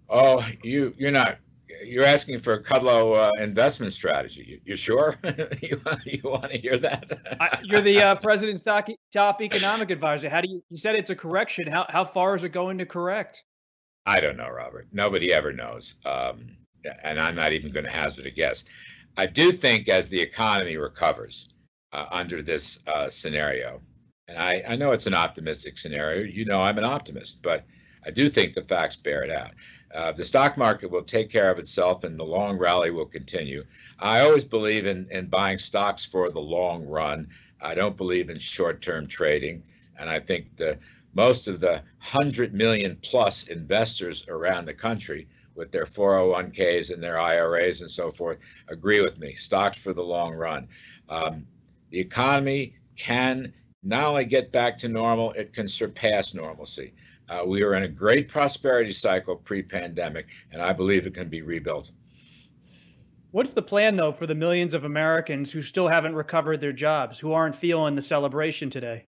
Oh, 0.09 0.47
you 0.63 0.95
you're 0.97 1.11
not 1.11 1.39
you're 1.85 2.05
asking 2.05 2.39
for 2.39 2.55
a 2.55 2.63
Kudlow 2.63 3.17
uh, 3.17 3.43
investment 3.43 3.93
strategy. 3.93 4.45
You, 4.47 4.61
you 4.65 4.77
sure? 4.77 5.17
you, 5.63 5.81
you 6.05 6.21
want 6.25 6.51
to 6.51 6.59
hear 6.59 6.79
that? 6.79 7.11
I, 7.41 7.59
you're 7.63 7.81
the 7.81 8.03
uh, 8.03 8.17
president's 8.23 8.63
top, 8.63 8.89
top 9.13 9.43
economic 9.43 9.91
advisor. 9.91 10.29
How 10.29 10.41
do 10.41 10.49
you? 10.49 10.63
You 10.71 10.77
said 10.77 10.95
it's 10.95 11.11
a 11.11 11.17
correction. 11.17 11.67
How 11.67 11.87
how 11.89 12.05
far 12.05 12.35
is 12.35 12.45
it 12.45 12.51
going 12.51 12.79
to 12.79 12.87
correct? 12.87 13.45
I 14.05 14.21
don't 14.21 14.37
know, 14.37 14.49
Robert. 14.49 14.87
Nobody 14.93 15.33
ever 15.33 15.53
knows, 15.53 15.97
um, 16.05 16.57
and 17.03 17.19
I'm 17.19 17.35
not 17.35 17.53
even 17.53 17.73
going 17.73 17.87
to 17.87 17.91
hazard 17.91 18.27
a 18.27 18.31
guess. 18.31 18.65
I 19.17 19.27
do 19.27 19.51
think 19.51 19.89
as 19.89 20.09
the 20.09 20.21
economy 20.21 20.77
recovers 20.77 21.49
uh, 21.93 22.07
under 22.11 22.43
this 22.43 22.83
uh, 22.87 23.09
scenario, 23.09 23.81
and 24.29 24.39
I, 24.39 24.63
I 24.69 24.77
know 24.77 24.93
it's 24.93 25.07
an 25.07 25.15
optimistic 25.15 25.79
scenario. 25.79 26.25
You 26.25 26.45
know, 26.45 26.61
I'm 26.61 26.79
an 26.79 26.85
optimist, 26.85 27.43
but 27.43 27.65
I 28.05 28.11
do 28.11 28.29
think 28.29 28.55
the 28.55 28.63
facts 28.63 28.97
bear 28.97 29.23
it 29.23 29.31
out. 29.31 29.53
Uh, 29.95 30.13
the 30.13 30.25
stock 30.25 30.57
market 30.57 30.91
will 30.91 31.05
take 31.05 31.31
care 31.31 31.51
of 31.51 31.59
itself 31.59 32.05
and 32.05 32.19
the 32.19 32.25
long 32.25 32.59
rally 32.59 32.91
will 32.91 33.07
continue. 33.07 33.63
I 33.99 34.21
always 34.21 34.45
believe 34.45 34.85
in, 34.87 35.09
in 35.11 35.27
buying 35.27 35.59
stocks 35.59 36.05
for 36.05 36.31
the 36.31 36.41
long 36.41 36.85
run. 36.85 37.29
I 37.61 37.75
don't 37.75 37.97
believe 37.97 38.29
in 38.29 38.39
short 38.39 38.83
term 38.83 39.07
trading. 39.07 39.63
And 39.99 40.11
I 40.11 40.19
think 40.19 40.57
the 40.57 40.79
most 41.15 41.49
of 41.49 41.61
the 41.61 41.83
100 42.13 42.53
million 42.53 42.99
plus 43.01 43.45
investors 43.45 44.27
around 44.29 44.67
the 44.67 44.75
country 44.75 45.29
with 45.55 45.73
their 45.73 45.87
401ks 45.87 46.93
and 46.93 47.03
their 47.03 47.19
IRAs 47.19 47.81
and 47.81 47.91
so 47.91 48.11
forth 48.11 48.39
agree 48.69 49.01
with 49.01 49.19
me. 49.19 49.35
Stocks 49.35 49.79
for 49.79 49.95
the 49.95 50.05
long 50.05 50.35
run. 50.35 50.69
Um, 51.09 51.47
the 51.97 52.03
economy 52.03 52.75
can 52.95 53.55
not 53.83 54.05
only 54.05 54.27
get 54.27 54.53
back 54.53 54.77
to 54.77 54.87
normal, 54.87 55.33
it 55.33 55.55
can 55.55 55.67
surpass 55.67 56.35
normalcy. 56.35 56.93
Uh, 57.27 57.41
we 57.47 57.63
are 57.63 57.73
in 57.73 57.85
a 57.85 57.89
great 57.89 58.29
prosperity 58.29 58.91
cycle 58.91 59.35
pre-pandemic, 59.35 60.27
and 60.53 60.61
I 60.61 60.75
believe 60.75 61.07
it 61.07 61.15
can 61.15 61.31
be 61.31 61.41
rebuilt. 61.41 61.91
What's 63.31 63.55
the 63.55 63.63
plan, 63.63 63.97
though, 63.97 64.13
for 64.13 64.27
the 64.27 64.35
millions 64.35 64.75
of 64.75 64.85
Americans 64.85 65.51
who 65.51 65.63
still 65.63 65.89
haven't 65.89 66.15
recovered 66.15 66.61
their 66.61 66.75
jobs, 66.75 67.19
who 67.19 67.33
aren't 67.33 67.55
feeling 67.55 67.95
the 67.95 68.03
celebration 68.03 68.69
today? 68.69 69.07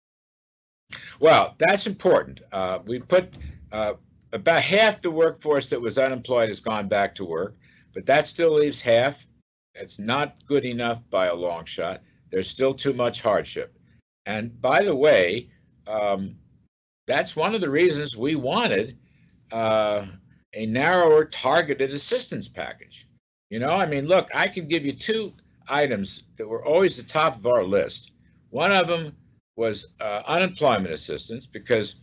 Well, 1.19 1.55
that's 1.57 1.87
important. 1.87 2.39
Uh, 2.53 2.79
we 2.85 2.99
put 2.99 3.35
uh, 3.73 3.95
about 4.31 4.61
half 4.61 5.01
the 5.01 5.11
workforce 5.11 5.71
that 5.71 5.81
was 5.81 5.97
unemployed 5.97 6.47
has 6.47 6.61
gone 6.61 6.87
back 6.87 7.15
to 7.15 7.25
work, 7.25 7.53
but 7.93 8.05
that 8.05 8.25
still 8.25 8.53
leaves 8.53 8.81
half. 8.81 9.27
It's 9.75 9.99
not 9.99 10.37
good 10.45 10.63
enough 10.63 11.01
by 11.09 11.25
a 11.25 11.35
long 11.35 11.65
shot. 11.65 12.01
There's 12.31 12.49
still 12.49 12.73
too 12.73 12.93
much 12.93 13.21
hardship. 13.21 13.77
And 14.25 14.59
by 14.61 14.83
the 14.83 14.95
way, 14.95 15.49
um, 15.87 16.35
that's 17.07 17.35
one 17.35 17.55
of 17.55 17.61
the 17.61 17.69
reasons 17.69 18.17
we 18.17 18.35
wanted 18.35 18.97
uh, 19.51 20.05
a 20.53 20.65
narrower 20.65 21.23
targeted 21.25 21.91
assistance 21.91 22.49
package. 22.49 23.07
You 23.49 23.59
know, 23.59 23.71
I 23.71 23.85
mean, 23.85 24.07
look, 24.07 24.27
I 24.35 24.47
can 24.47 24.67
give 24.67 24.85
you 24.85 24.91
two 24.91 25.31
items 25.69 26.23
that 26.37 26.47
were 26.47 26.65
always 26.65 27.01
the 27.01 27.07
top 27.07 27.35
of 27.37 27.45
our 27.47 27.63
list. 27.63 28.13
One 28.49 28.71
of 28.71 28.87
them 28.87 29.15
was 29.55 29.87
uh, 30.01 30.23
unemployment 30.27 30.91
assistance 30.91 31.47
because 31.47 31.95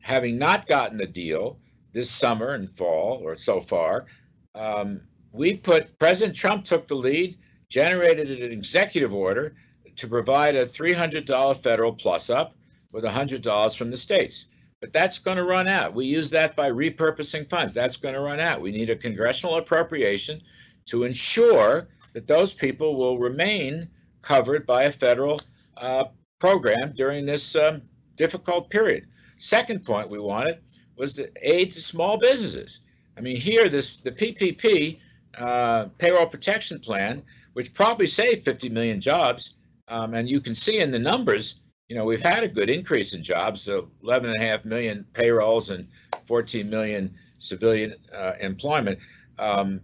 having 0.00 0.38
not 0.38 0.66
gotten 0.66 0.96
the 0.96 1.06
deal 1.06 1.58
this 1.92 2.10
summer 2.10 2.54
and 2.54 2.70
fall 2.72 3.20
or 3.22 3.36
so 3.36 3.60
far, 3.60 4.06
um, 4.54 5.00
we 5.32 5.54
put 5.54 5.98
President 5.98 6.36
Trump 6.36 6.64
took 6.64 6.86
the 6.86 6.94
lead, 6.94 7.36
generated 7.68 8.30
an 8.42 8.52
executive 8.52 9.14
order 9.14 9.54
to 9.96 10.08
provide 10.08 10.54
a 10.54 10.64
$300 10.64 11.62
federal 11.62 11.92
plus 11.92 12.30
up 12.30 12.54
with 12.92 13.04
$100 13.04 13.76
from 13.76 13.90
the 13.90 13.96
states. 13.96 14.46
But 14.80 14.92
that's 14.92 15.18
going 15.18 15.36
to 15.36 15.44
run 15.44 15.66
out. 15.66 15.94
We 15.94 16.06
use 16.06 16.30
that 16.30 16.54
by 16.54 16.70
repurposing 16.70 17.50
funds. 17.50 17.74
That's 17.74 17.96
going 17.96 18.14
to 18.14 18.20
run 18.20 18.38
out. 18.38 18.60
We 18.60 18.70
need 18.70 18.90
a 18.90 18.96
congressional 18.96 19.56
appropriation 19.56 20.40
to 20.86 21.02
ensure 21.02 21.88
that 22.12 22.26
those 22.26 22.54
people 22.54 22.96
will 22.96 23.18
remain 23.18 23.88
covered 24.22 24.66
by 24.66 24.84
a 24.84 24.90
federal 24.90 25.40
uh, 25.76 26.04
program 26.38 26.92
during 26.96 27.26
this 27.26 27.56
um, 27.56 27.82
difficult 28.16 28.70
period. 28.70 29.06
Second 29.36 29.84
point 29.84 30.10
we 30.10 30.18
wanted 30.18 30.58
was 30.96 31.16
the 31.16 31.30
aid 31.42 31.70
to 31.72 31.80
small 31.80 32.18
businesses. 32.18 32.80
I 33.16 33.20
mean, 33.20 33.36
here, 33.36 33.68
this 33.68 34.00
the 34.00 34.12
PPP 34.12 35.00
uh, 35.36 35.86
payroll 35.98 36.26
protection 36.26 36.78
plan, 36.78 37.22
which 37.52 37.74
probably 37.74 38.06
saved 38.06 38.44
50 38.44 38.68
million 38.68 39.00
jobs, 39.00 39.56
um, 39.88 40.14
and 40.14 40.28
you 40.28 40.40
can 40.40 40.54
see 40.54 40.80
in 40.80 40.90
the 40.90 40.98
numbers 40.98 41.60
you 41.88 41.96
know, 41.96 42.04
we've 42.04 42.22
had 42.22 42.44
a 42.44 42.48
good 42.48 42.68
increase 42.68 43.14
in 43.14 43.22
jobs, 43.22 43.62
so 43.62 43.88
11 44.02 44.30
and 44.30 44.40
a 44.40 44.44
half 44.44 44.64
million 44.64 45.06
payrolls 45.14 45.70
and 45.70 45.84
14 46.26 46.68
million 46.68 47.14
civilian 47.38 47.94
uh, 48.14 48.32
employment. 48.40 48.98
Um, 49.38 49.80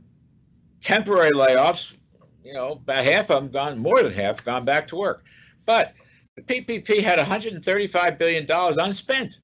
temporary 0.80 1.30
layoffs, 1.30 1.96
you 2.44 2.52
know, 2.52 2.72
about 2.72 3.04
half 3.04 3.30
of 3.30 3.42
them 3.42 3.50
gone, 3.50 3.78
more 3.78 4.02
than 4.02 4.12
half 4.12 4.44
gone 4.44 4.66
back 4.66 4.86
to 4.88 4.96
work. 4.96 5.24
But 5.64 5.94
the 6.36 6.42
PPP 6.42 7.00
had 7.00 7.18
135 7.18 8.18
billion 8.18 8.44
dollars 8.44 8.76
unspent. 8.76 9.40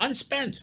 Unspent. 0.00 0.60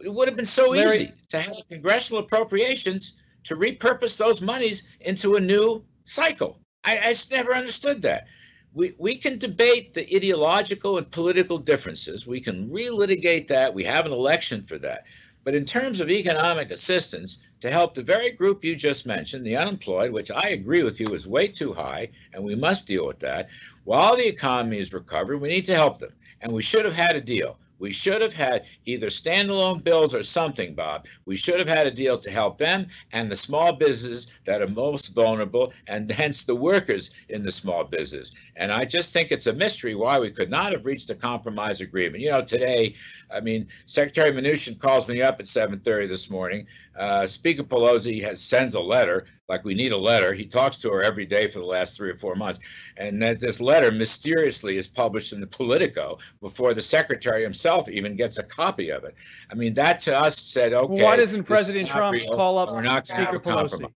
It 0.00 0.12
would 0.12 0.26
have 0.26 0.36
been 0.36 0.44
so 0.44 0.70
Larry, 0.70 0.94
easy 0.94 1.12
to 1.28 1.38
have 1.38 1.54
congressional 1.68 2.24
appropriations 2.24 3.21
to 3.44 3.56
repurpose 3.56 4.18
those 4.18 4.40
monies 4.40 4.84
into 5.00 5.34
a 5.34 5.40
new 5.40 5.84
cycle. 6.02 6.58
I, 6.84 6.98
I 6.98 7.08
just 7.08 7.32
never 7.32 7.54
understood 7.54 8.02
that 8.02 8.26
we, 8.74 8.94
we 8.98 9.16
can 9.16 9.38
debate 9.38 9.94
the 9.94 10.16
ideological 10.16 10.98
and 10.98 11.10
political 11.10 11.58
differences. 11.58 12.26
We 12.26 12.40
can 12.40 12.70
relitigate 12.70 13.48
that. 13.48 13.74
We 13.74 13.84
have 13.84 14.06
an 14.06 14.12
election 14.12 14.62
for 14.62 14.78
that. 14.78 15.04
But 15.44 15.54
in 15.54 15.64
terms 15.64 16.00
of 16.00 16.08
economic 16.08 16.70
assistance 16.70 17.38
to 17.60 17.70
help 17.70 17.94
the 17.94 18.02
very 18.02 18.30
group 18.30 18.64
you 18.64 18.76
just 18.76 19.06
mentioned, 19.06 19.44
the 19.44 19.56
unemployed, 19.56 20.12
which 20.12 20.30
I 20.30 20.50
agree 20.50 20.84
with 20.84 21.00
you 21.00 21.08
is 21.08 21.26
way 21.26 21.48
too 21.48 21.72
high, 21.72 22.10
and 22.32 22.44
we 22.44 22.54
must 22.54 22.86
deal 22.86 23.06
with 23.06 23.18
that, 23.20 23.48
while 23.84 24.16
the 24.16 24.28
economy 24.28 24.78
is 24.78 24.94
recovering, 24.94 25.40
we 25.40 25.48
need 25.48 25.64
to 25.64 25.74
help 25.74 25.98
them. 25.98 26.12
And 26.40 26.52
we 26.52 26.62
should 26.62 26.84
have 26.84 26.94
had 26.94 27.16
a 27.16 27.20
deal. 27.20 27.58
We 27.82 27.90
should 27.90 28.22
have 28.22 28.32
had 28.32 28.68
either 28.86 29.08
standalone 29.08 29.82
bills 29.82 30.14
or 30.14 30.22
something, 30.22 30.72
Bob. 30.72 31.06
We 31.26 31.34
should 31.34 31.58
have 31.58 31.66
had 31.66 31.88
a 31.88 31.90
deal 31.90 32.16
to 32.16 32.30
help 32.30 32.56
them 32.56 32.86
and 33.12 33.28
the 33.28 33.34
small 33.34 33.72
businesses 33.72 34.38
that 34.44 34.62
are 34.62 34.68
most 34.68 35.08
vulnerable, 35.16 35.72
and 35.88 36.08
hence 36.08 36.44
the 36.44 36.54
workers 36.54 37.10
in 37.28 37.42
the 37.42 37.50
small 37.50 37.82
business. 37.82 38.30
And 38.54 38.70
I 38.70 38.84
just 38.84 39.12
think 39.12 39.32
it's 39.32 39.48
a 39.48 39.52
mystery 39.52 39.96
why 39.96 40.20
we 40.20 40.30
could 40.30 40.48
not 40.48 40.70
have 40.70 40.86
reached 40.86 41.10
a 41.10 41.16
compromise 41.16 41.80
agreement. 41.80 42.22
You 42.22 42.30
know, 42.30 42.42
today, 42.42 42.94
I 43.32 43.40
mean, 43.40 43.66
Secretary 43.86 44.30
Mnuchin 44.30 44.78
calls 44.78 45.08
me 45.08 45.20
up 45.20 45.40
at 45.40 45.46
7:30 45.46 46.06
this 46.06 46.30
morning. 46.30 46.68
Uh, 46.96 47.26
Speaker 47.26 47.62
Pelosi 47.62 48.22
has 48.22 48.42
sends 48.42 48.74
a 48.74 48.80
letter 48.80 49.26
like 49.48 49.64
we 49.64 49.74
need 49.74 49.92
a 49.92 49.98
letter. 49.98 50.32
He 50.32 50.46
talks 50.46 50.78
to 50.78 50.90
her 50.90 51.02
every 51.02 51.26
day 51.26 51.46
for 51.46 51.58
the 51.58 51.64
last 51.64 51.96
three 51.96 52.10
or 52.10 52.14
four 52.14 52.34
months. 52.34 52.60
And 52.96 53.20
that 53.22 53.40
this 53.40 53.60
letter 53.60 53.92
mysteriously 53.92 54.76
is 54.76 54.88
published 54.88 55.32
in 55.32 55.40
the 55.40 55.46
Politico 55.46 56.18
before 56.40 56.74
the 56.74 56.80
secretary 56.80 57.42
himself 57.42 57.88
even 57.88 58.16
gets 58.16 58.38
a 58.38 58.42
copy 58.42 58.90
of 58.90 59.04
it. 59.04 59.14
I 59.50 59.54
mean, 59.54 59.74
that 59.74 60.00
to 60.00 60.18
us 60.18 60.38
said, 60.38 60.72
okay. 60.72 61.02
Why 61.02 61.16
doesn't 61.16 61.44
President 61.44 61.88
Trump 61.88 62.14
real. 62.14 62.34
call 62.34 62.58
up 62.58 62.70
We're 62.70 62.82
not 62.82 63.06
Speaker 63.06 63.38
Pelosi? 63.38 63.92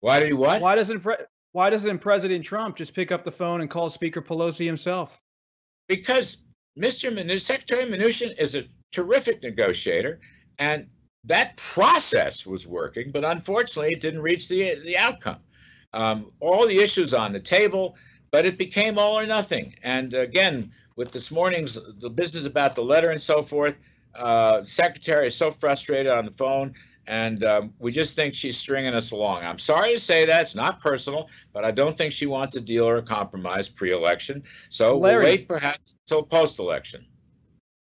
Why 0.00 0.20
do 0.20 0.26
you 0.26 0.36
what? 0.36 0.62
Why 0.62 0.74
doesn't 0.74 1.00
Pre- 1.00 1.16
why 1.52 1.70
doesn't 1.70 1.98
President 1.98 2.44
Trump 2.44 2.76
just 2.76 2.94
pick 2.94 3.10
up 3.10 3.24
the 3.24 3.32
phone 3.32 3.60
and 3.60 3.70
call 3.70 3.88
Speaker 3.88 4.22
Pelosi 4.22 4.64
himself? 4.66 5.20
Because 5.88 6.42
Mr. 6.78 7.10
Mnuchin, 7.10 7.40
Secretary 7.40 7.84
Mnuchin 7.84 8.38
is 8.38 8.54
a 8.54 8.64
terrific 8.92 9.42
negotiator, 9.42 10.20
and 10.58 10.88
that 11.24 11.56
process 11.56 12.46
was 12.46 12.66
working, 12.66 13.10
but 13.10 13.24
unfortunately, 13.24 13.92
it 13.92 14.00
didn't 14.00 14.22
reach 14.22 14.48
the 14.48 14.76
the 14.84 14.96
outcome. 14.96 15.40
Um, 15.92 16.32
all 16.40 16.66
the 16.66 16.78
issues 16.78 17.14
on 17.14 17.32
the 17.32 17.40
table, 17.40 17.96
but 18.30 18.44
it 18.44 18.58
became 18.58 18.98
all 18.98 19.18
or 19.18 19.26
nothing. 19.26 19.74
And 19.82 20.12
again, 20.12 20.70
with 20.96 21.12
this 21.12 21.32
morning's 21.32 21.78
the 21.98 22.10
business 22.10 22.46
about 22.46 22.74
the 22.74 22.82
letter 22.82 23.10
and 23.10 23.20
so 23.20 23.40
forth, 23.42 23.78
uh, 24.14 24.64
secretary 24.64 25.28
is 25.28 25.34
so 25.34 25.50
frustrated 25.50 26.12
on 26.12 26.24
the 26.26 26.32
phone, 26.32 26.74
and 27.06 27.42
um, 27.44 27.74
we 27.78 27.90
just 27.90 28.16
think 28.16 28.34
she's 28.34 28.58
stringing 28.58 28.94
us 28.94 29.12
along. 29.12 29.44
I'm 29.44 29.58
sorry 29.58 29.92
to 29.92 29.98
say 29.98 30.26
that 30.26 30.40
it's 30.42 30.54
not 30.54 30.80
personal, 30.80 31.30
but 31.52 31.64
I 31.64 31.70
don't 31.70 31.96
think 31.96 32.12
she 32.12 32.26
wants 32.26 32.56
a 32.56 32.60
deal 32.60 32.86
or 32.86 32.96
a 32.96 33.02
compromise 33.02 33.68
pre-election. 33.68 34.42
So 34.68 34.98
Larry, 34.98 35.16
we'll 35.16 35.24
wait 35.24 35.48
perhaps 35.48 35.98
till 36.06 36.22
post-election. 36.22 37.06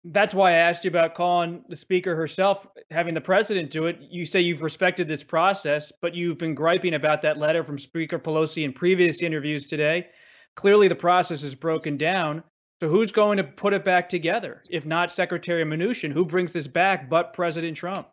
That's 0.09 0.35
why 0.35 0.53
I 0.53 0.57
asked 0.57 0.85
you 0.85 0.89
about 0.89 1.15
calling 1.15 1.65
the 1.69 1.75
speaker 1.75 2.15
herself, 2.15 2.67
having 2.91 3.15
the 3.15 3.21
president 3.21 3.71
do 3.71 3.87
it. 3.87 3.99
You 4.01 4.25
say 4.25 4.41
you've 4.41 4.63
respected 4.63 5.09
this 5.09 5.25
process, 5.25 5.93
but 6.01 6.15
you've 6.15 6.39
been 6.39 6.55
griping 6.55 6.95
about 6.95 7.23
that 7.23 7.39
letter 7.39 7.65
from 7.65 7.77
Speaker 7.77 8.19
Pelosi 8.19 8.65
in 8.65 8.73
previous 8.73 9.21
interviews 9.21 9.65
today. 9.65 10.09
Clearly, 10.55 10.87
the 10.87 10.95
process 10.95 11.43
is 11.43 11.57
broken 11.57 11.97
down. 11.97 12.45
So 12.81 12.89
who's 12.89 13.11
going 13.11 13.39
to 13.39 13.45
put 13.45 13.73
it 13.73 13.85
back 13.85 14.09
together? 14.09 14.63
If 14.71 14.87
not 14.87 15.11
Secretary 15.11 15.65
Mnuchin, 15.65 16.13
who 16.13 16.25
brings 16.25 16.53
this 16.53 16.67
back 16.67 17.11
but 17.11 17.33
President 17.33 17.77
Trump? 17.77 18.09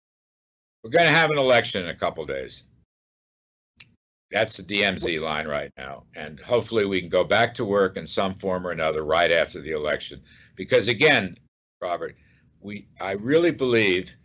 We're 0.84 0.90
going 0.90 1.06
to 1.06 1.12
have 1.12 1.30
an 1.30 1.38
election 1.38 1.84
in 1.84 1.90
a 1.90 1.96
couple 1.96 2.26
days. 2.26 2.64
That's 4.32 4.58
the 4.58 4.64
DMZ 4.64 5.22
line 5.22 5.48
right 5.48 5.70
now. 5.78 6.04
And 6.16 6.40
hopefully 6.40 6.86
we 6.86 7.02
can 7.02 7.10
go 7.10 7.24
back 7.24 7.54
to 7.56 7.66
work 7.66 7.98
in 7.98 8.08
some 8.08 8.34
form 8.34 8.66
or 8.66 8.72
another 8.72 9.06
right 9.06 9.32
after 9.32 9.62
the 9.62 9.72
election. 9.72 10.22
Because 10.56 10.88
again, 10.88 11.36
Robert, 11.84 12.16
we 12.62 12.88
I 13.02 13.12
really 13.14 13.52
believe 13.52 14.16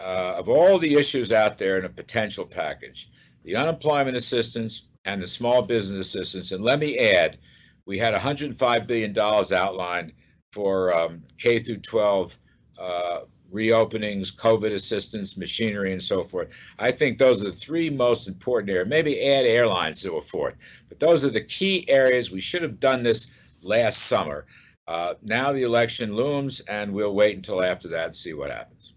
uh, 0.00 0.36
of 0.38 0.48
all 0.48 0.78
the 0.78 0.94
issues 0.94 1.32
out 1.32 1.58
there 1.58 1.76
in 1.78 1.84
a 1.84 1.88
potential 1.88 2.46
package, 2.46 3.08
the 3.42 3.56
unemployment 3.56 4.16
assistance 4.16 4.88
and 5.04 5.20
the 5.20 5.26
small 5.26 5.62
business 5.62 6.14
assistance, 6.14 6.52
and 6.52 6.64
let 6.64 6.78
me 6.78 6.96
add, 6.98 7.38
we 7.86 7.98
had 7.98 8.12
105 8.12 8.86
billion 8.86 9.12
dollars 9.12 9.52
outlined 9.52 10.12
for 10.52 10.94
um, 10.94 11.24
K 11.38 11.58
through 11.58 11.78
12 11.78 12.38
uh, 12.78 13.20
reopenings, 13.52 14.32
COVID 14.34 14.72
assistance, 14.72 15.36
machinery, 15.36 15.90
and 15.92 16.02
so 16.02 16.22
forth. 16.22 16.54
I 16.78 16.92
think 16.92 17.18
those 17.18 17.42
are 17.42 17.48
the 17.48 17.52
three 17.52 17.90
most 17.90 18.28
important 18.28 18.70
areas. 18.70 18.88
Maybe 18.88 19.28
add 19.28 19.44
airlines 19.44 20.02
to 20.02 20.14
a 20.14 20.20
fourth, 20.20 20.54
but 20.88 21.00
those 21.00 21.24
are 21.24 21.30
the 21.30 21.44
key 21.44 21.84
areas. 21.88 22.30
We 22.30 22.40
should 22.40 22.62
have 22.62 22.78
done 22.78 23.02
this 23.02 23.26
last 23.62 23.98
summer. 24.04 24.46
Uh, 24.88 25.12
now 25.22 25.52
the 25.52 25.64
election 25.64 26.14
looms, 26.14 26.60
and 26.60 26.94
we'll 26.94 27.14
wait 27.14 27.36
until 27.36 27.62
after 27.62 27.88
that 27.88 28.06
and 28.06 28.16
see 28.16 28.32
what 28.32 28.50
happens. 28.50 28.94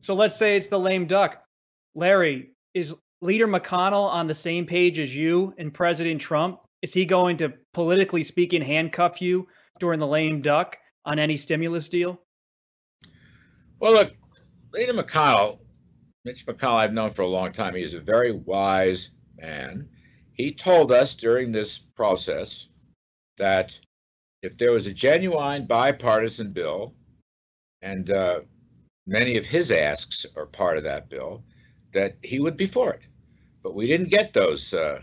So 0.00 0.14
let's 0.14 0.36
say 0.36 0.56
it's 0.56 0.68
the 0.68 0.80
lame 0.80 1.06
duck. 1.06 1.44
Larry, 1.94 2.52
is 2.72 2.94
Leader 3.20 3.46
McConnell 3.46 4.10
on 4.10 4.26
the 4.26 4.34
same 4.34 4.64
page 4.64 4.98
as 4.98 5.14
you 5.14 5.54
and 5.58 5.72
President 5.72 6.18
Trump? 6.18 6.60
Is 6.80 6.94
he 6.94 7.04
going 7.04 7.36
to, 7.36 7.52
politically 7.74 8.22
speaking, 8.22 8.62
handcuff 8.62 9.20
you 9.20 9.48
during 9.78 10.00
the 10.00 10.06
lame 10.06 10.40
duck 10.40 10.78
on 11.04 11.18
any 11.18 11.36
stimulus 11.36 11.90
deal? 11.90 12.18
Well, 13.78 13.92
look, 13.92 14.14
Leader 14.72 14.94
McConnell, 14.94 15.58
Mitch 16.24 16.46
McConnell, 16.46 16.78
I've 16.78 16.94
known 16.94 17.10
for 17.10 17.22
a 17.22 17.28
long 17.28 17.52
time. 17.52 17.74
He 17.74 17.82
is 17.82 17.92
a 17.92 18.00
very 18.00 18.32
wise 18.32 19.10
man. 19.36 19.90
He 20.32 20.54
told 20.54 20.90
us 20.90 21.14
during 21.14 21.52
this 21.52 21.78
process 21.78 22.68
that 23.36 23.78
if 24.42 24.58
there 24.58 24.72
was 24.72 24.86
a 24.86 24.94
genuine 24.94 25.66
bipartisan 25.66 26.52
bill, 26.52 26.94
and 27.80 28.10
uh, 28.10 28.40
many 29.06 29.36
of 29.36 29.46
his 29.46 29.70
asks 29.70 30.26
are 30.36 30.46
part 30.46 30.76
of 30.76 30.84
that 30.84 31.08
bill, 31.08 31.44
that 31.92 32.16
he 32.22 32.40
would 32.40 32.56
be 32.56 32.66
for 32.66 32.92
it. 32.92 33.02
But 33.62 33.74
we 33.74 33.86
didn't 33.86 34.10
get 34.10 34.32
those 34.32 34.74
uh, 34.74 35.00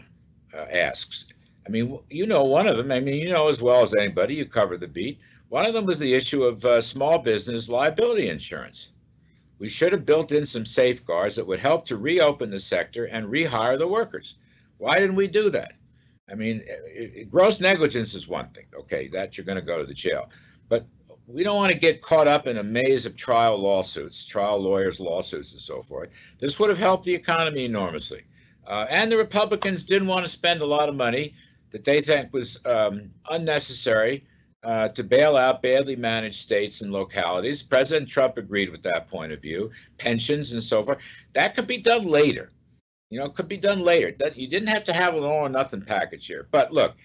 uh, 0.53 0.65
asks. 0.71 1.33
I 1.65 1.69
mean, 1.69 1.99
you 2.09 2.25
know, 2.25 2.43
one 2.43 2.67
of 2.67 2.77
them, 2.77 2.91
I 2.91 2.99
mean, 2.99 3.15
you 3.15 3.29
know 3.29 3.47
as 3.47 3.61
well 3.61 3.81
as 3.81 3.95
anybody, 3.95 4.35
you 4.35 4.45
cover 4.45 4.77
the 4.77 4.87
beat. 4.87 5.19
One 5.47 5.65
of 5.65 5.73
them 5.73 5.85
was 5.85 5.99
the 5.99 6.13
issue 6.13 6.43
of 6.43 6.65
uh, 6.65 6.81
small 6.81 7.19
business 7.19 7.69
liability 7.69 8.27
insurance. 8.29 8.91
We 9.57 9.67
should 9.67 9.91
have 9.91 10.05
built 10.05 10.31
in 10.31 10.45
some 10.45 10.65
safeguards 10.65 11.35
that 11.35 11.47
would 11.47 11.59
help 11.59 11.85
to 11.85 11.97
reopen 11.97 12.49
the 12.49 12.59
sector 12.59 13.05
and 13.05 13.27
rehire 13.27 13.77
the 13.77 13.87
workers. 13.87 14.37
Why 14.77 14.99
didn't 14.99 15.15
we 15.15 15.27
do 15.27 15.49
that? 15.49 15.73
I 16.31 16.35
mean, 16.35 16.63
it, 16.67 17.11
it, 17.15 17.31
gross 17.31 17.59
negligence 17.59 18.13
is 18.13 18.27
one 18.27 18.49
thing, 18.49 18.65
okay, 18.73 19.07
that 19.09 19.37
you're 19.37 19.45
going 19.45 19.59
to 19.59 19.65
go 19.65 19.79
to 19.79 19.85
the 19.85 19.93
jail. 19.93 20.23
But 20.67 20.85
we 21.27 21.43
don't 21.43 21.57
want 21.57 21.71
to 21.71 21.77
get 21.77 22.01
caught 22.01 22.27
up 22.27 22.47
in 22.47 22.57
a 22.57 22.63
maze 22.63 23.05
of 23.05 23.15
trial 23.15 23.57
lawsuits, 23.57 24.25
trial 24.25 24.59
lawyers' 24.59 24.99
lawsuits, 24.99 25.53
and 25.53 25.61
so 25.61 25.81
forth. 25.81 26.09
This 26.39 26.59
would 26.59 26.69
have 26.69 26.77
helped 26.77 27.05
the 27.05 27.13
economy 27.13 27.65
enormously. 27.65 28.23
Uh, 28.65 28.85
and 28.89 29.11
the 29.11 29.17
Republicans 29.17 29.85
didn't 29.85 30.07
want 30.07 30.25
to 30.25 30.31
spend 30.31 30.61
a 30.61 30.65
lot 30.65 30.89
of 30.89 30.95
money 30.95 31.33
that 31.71 31.83
they 31.83 32.01
think 32.01 32.33
was 32.33 32.63
um, 32.65 33.11
unnecessary 33.29 34.23
uh, 34.63 34.89
to 34.89 35.03
bail 35.03 35.37
out 35.37 35.61
badly 35.61 35.95
managed 35.95 36.35
states 36.35 36.81
and 36.81 36.91
localities. 36.91 37.63
President 37.63 38.09
Trump 38.09 38.37
agreed 38.37 38.69
with 38.69 38.83
that 38.83 39.07
point 39.07 39.31
of 39.31 39.41
view, 39.41 39.71
pensions 39.97 40.53
and 40.53 40.61
so 40.61 40.83
forth. 40.83 40.99
That 41.33 41.55
could 41.55 41.67
be 41.67 41.77
done 41.77 42.05
later. 42.05 42.51
You 43.09 43.19
know, 43.19 43.25
it 43.25 43.33
could 43.33 43.47
be 43.47 43.57
done 43.57 43.79
later. 43.79 44.13
That 44.17 44.37
you 44.37 44.47
didn't 44.47 44.69
have 44.69 44.83
to 44.85 44.93
have 44.93 45.15
an 45.15 45.23
all 45.23 45.45
or 45.45 45.49
nothing 45.49 45.81
package 45.81 46.27
here. 46.27 46.47
But 46.51 46.71
look, 46.71 46.95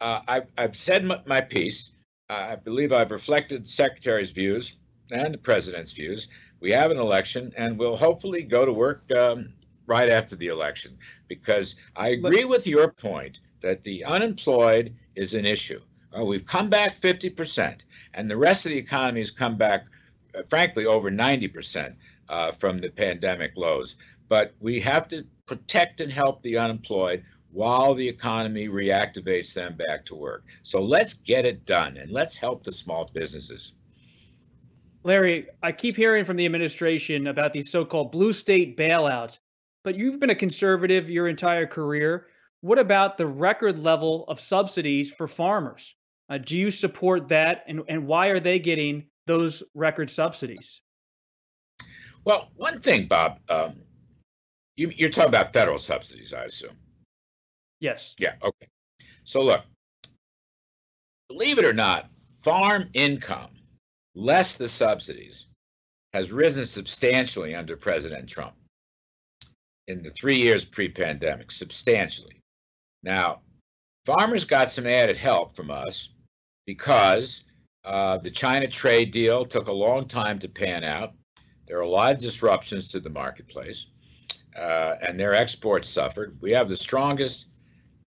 uh, 0.00 0.20
I, 0.26 0.42
I've 0.56 0.76
said 0.76 1.04
my, 1.04 1.20
my 1.26 1.40
piece. 1.40 1.90
I 2.28 2.54
believe 2.56 2.92
I've 2.92 3.10
reflected 3.10 3.62
the 3.62 3.68
secretary's 3.68 4.30
views 4.30 4.76
and 5.10 5.34
the 5.34 5.38
president's 5.38 5.92
views. 5.92 6.28
We 6.60 6.70
have 6.72 6.90
an 6.90 6.98
election, 6.98 7.52
and 7.56 7.76
we'll 7.76 7.96
hopefully 7.96 8.44
go 8.44 8.64
to 8.64 8.72
work 8.72 9.10
um, 9.10 9.52
right 9.86 10.08
after 10.08 10.36
the 10.36 10.46
election 10.46 10.96
because 11.26 11.74
I 11.96 12.10
agree 12.10 12.44
with 12.44 12.68
your 12.68 12.92
point 12.92 13.40
that 13.60 13.82
the 13.82 14.04
unemployed 14.04 14.94
is 15.16 15.34
an 15.34 15.44
issue. 15.44 15.80
Uh, 16.16 16.24
we've 16.24 16.46
come 16.46 16.70
back 16.70 16.96
50%, 16.96 17.84
and 18.14 18.30
the 18.30 18.36
rest 18.36 18.66
of 18.66 18.72
the 18.72 18.78
economy 18.78 19.20
has 19.20 19.30
come 19.30 19.56
back, 19.56 19.86
uh, 20.34 20.42
frankly, 20.48 20.86
over 20.86 21.10
90% 21.10 21.94
uh, 22.30 22.52
from 22.52 22.78
the 22.78 22.88
pandemic 22.88 23.56
lows. 23.56 23.96
But 24.28 24.54
we 24.60 24.80
have 24.80 25.08
to 25.08 25.26
protect 25.46 26.00
and 26.00 26.10
help 26.10 26.42
the 26.42 26.56
unemployed 26.56 27.24
while 27.52 27.94
the 27.94 28.08
economy 28.08 28.68
reactivates 28.68 29.52
them 29.52 29.76
back 29.76 30.06
to 30.06 30.14
work. 30.14 30.44
So 30.62 30.80
let's 30.80 31.14
get 31.14 31.44
it 31.44 31.66
done 31.66 31.96
and 31.96 32.10
let's 32.10 32.36
help 32.36 32.62
the 32.62 32.72
small 32.72 33.10
businesses. 33.12 33.74
Larry, 35.02 35.48
I 35.62 35.72
keep 35.72 35.96
hearing 35.96 36.24
from 36.24 36.36
the 36.36 36.46
administration 36.46 37.26
about 37.26 37.52
these 37.52 37.72
so 37.72 37.84
called 37.84 38.12
blue 38.12 38.32
state 38.32 38.76
bailouts, 38.76 39.38
but 39.82 39.96
you've 39.96 40.20
been 40.20 40.30
a 40.30 40.34
conservative 40.34 41.10
your 41.10 41.26
entire 41.26 41.66
career. 41.66 42.28
What 42.60 42.78
about 42.78 43.16
the 43.16 43.26
record 43.26 43.82
level 43.82 44.24
of 44.28 44.38
subsidies 44.38 45.10
for 45.10 45.26
farmers? 45.26 45.96
Uh, 46.28 46.38
do 46.38 46.56
you 46.56 46.70
support 46.70 47.28
that? 47.28 47.64
And, 47.66 47.82
and 47.88 48.06
why 48.06 48.28
are 48.28 48.38
they 48.38 48.58
getting 48.60 49.06
those 49.26 49.64
record 49.74 50.10
subsidies? 50.10 50.82
Well, 52.24 52.50
one 52.56 52.80
thing, 52.80 53.06
Bob, 53.06 53.40
um, 53.48 53.72
you, 54.76 54.90
you're 54.94 55.10
talking 55.10 55.30
about 55.30 55.52
federal 55.52 55.78
subsidies, 55.78 56.32
I 56.34 56.44
assume. 56.44 56.76
Yes. 57.80 58.14
Yeah. 58.18 58.34
Okay. 58.42 58.66
So 59.24 59.42
look, 59.42 59.64
believe 61.28 61.58
it 61.58 61.64
or 61.64 61.72
not, 61.72 62.10
farm 62.34 62.88
income, 62.92 63.50
less 64.14 64.56
the 64.56 64.68
subsidies, 64.68 65.48
has 66.12 66.32
risen 66.32 66.64
substantially 66.64 67.54
under 67.54 67.76
President 67.76 68.28
Trump 68.28 68.54
in 69.86 70.02
the 70.02 70.10
three 70.10 70.36
years 70.36 70.64
pre-pandemic, 70.64 71.50
substantially. 71.50 72.40
Now, 73.02 73.42
farmers 74.06 74.44
got 74.44 74.68
some 74.68 74.86
added 74.86 75.16
help 75.16 75.56
from 75.56 75.70
us 75.70 76.10
because 76.66 77.44
uh, 77.84 78.18
the 78.18 78.30
China 78.30 78.66
trade 78.66 79.10
deal 79.10 79.44
took 79.44 79.68
a 79.68 79.72
long 79.72 80.04
time 80.04 80.38
to 80.40 80.48
pan 80.48 80.84
out. 80.84 81.14
There 81.70 81.78
are 81.78 81.82
a 81.82 81.88
lot 81.88 82.10
of 82.10 82.18
disruptions 82.18 82.90
to 82.90 82.98
the 82.98 83.10
marketplace 83.10 83.86
uh, 84.56 84.96
and 85.02 85.20
their 85.20 85.34
exports 85.34 85.88
suffered. 85.88 86.36
We 86.42 86.50
have 86.50 86.68
the 86.68 86.76
strongest, 86.76 87.46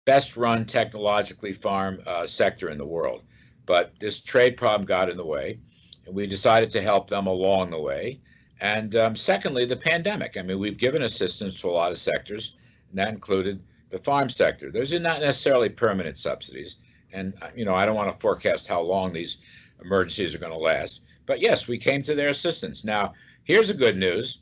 best 0.05 0.37
run 0.37 0.63
technologically 0.63 1.51
farm 1.51 1.99
uh, 2.07 2.25
sector 2.25 2.69
in 2.69 2.77
the 2.77 2.85
world. 2.85 3.21
But 3.65 3.99
this 3.99 4.21
trade 4.21 4.55
problem 4.55 4.85
got 4.85 5.09
in 5.09 5.17
the 5.17 5.25
way, 5.25 5.59
and 6.05 6.15
we 6.15 6.25
decided 6.25 6.71
to 6.71 6.81
help 6.81 7.09
them 7.09 7.27
along 7.27 7.71
the 7.71 7.81
way. 7.81 8.21
And 8.61 8.95
um, 8.95 9.17
secondly, 9.17 9.65
the 9.65 9.75
pandemic. 9.75 10.37
I 10.37 10.41
mean, 10.41 10.57
we've 10.57 10.77
given 10.77 11.01
assistance 11.01 11.59
to 11.59 11.67
a 11.67 11.71
lot 11.71 11.91
of 11.91 11.97
sectors, 11.97 12.55
and 12.89 12.97
that 12.97 13.09
included 13.09 13.61
the 13.89 13.97
farm 13.97 14.29
sector. 14.29 14.71
Those 14.71 14.93
are 14.93 14.99
not 14.99 15.19
necessarily 15.19 15.67
permanent 15.67 16.15
subsidies. 16.15 16.77
And, 17.11 17.33
uh, 17.41 17.49
you 17.57 17.65
know, 17.65 17.75
I 17.75 17.85
don't 17.85 17.97
want 17.97 18.09
to 18.09 18.17
forecast 18.21 18.69
how 18.69 18.79
long 18.79 19.11
these 19.11 19.39
emergencies 19.83 20.33
are 20.33 20.39
going 20.39 20.53
to 20.53 20.57
last. 20.57 21.01
But 21.25 21.41
yes, 21.41 21.67
we 21.67 21.77
came 21.77 22.01
to 22.03 22.15
their 22.15 22.29
assistance. 22.29 22.85
Now, 22.85 23.13
here's 23.43 23.67
the 23.67 23.73
good 23.73 23.97
news 23.97 24.41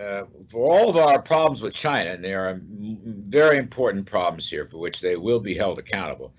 uh, 0.00 0.22
for 0.48 0.72
all 0.72 0.88
of 0.88 0.96
our 0.96 1.20
problems 1.20 1.62
with 1.62 1.74
China, 1.74 2.10
and 2.10 2.24
there 2.24 2.48
are 2.48 2.60
very 2.62 3.58
important 3.58 4.06
problems 4.06 4.48
here 4.48 4.66
for 4.66 4.78
which 4.78 5.00
they 5.00 5.16
will 5.16 5.40
be 5.40 5.54
held 5.54 5.78
accountable. 5.78 6.32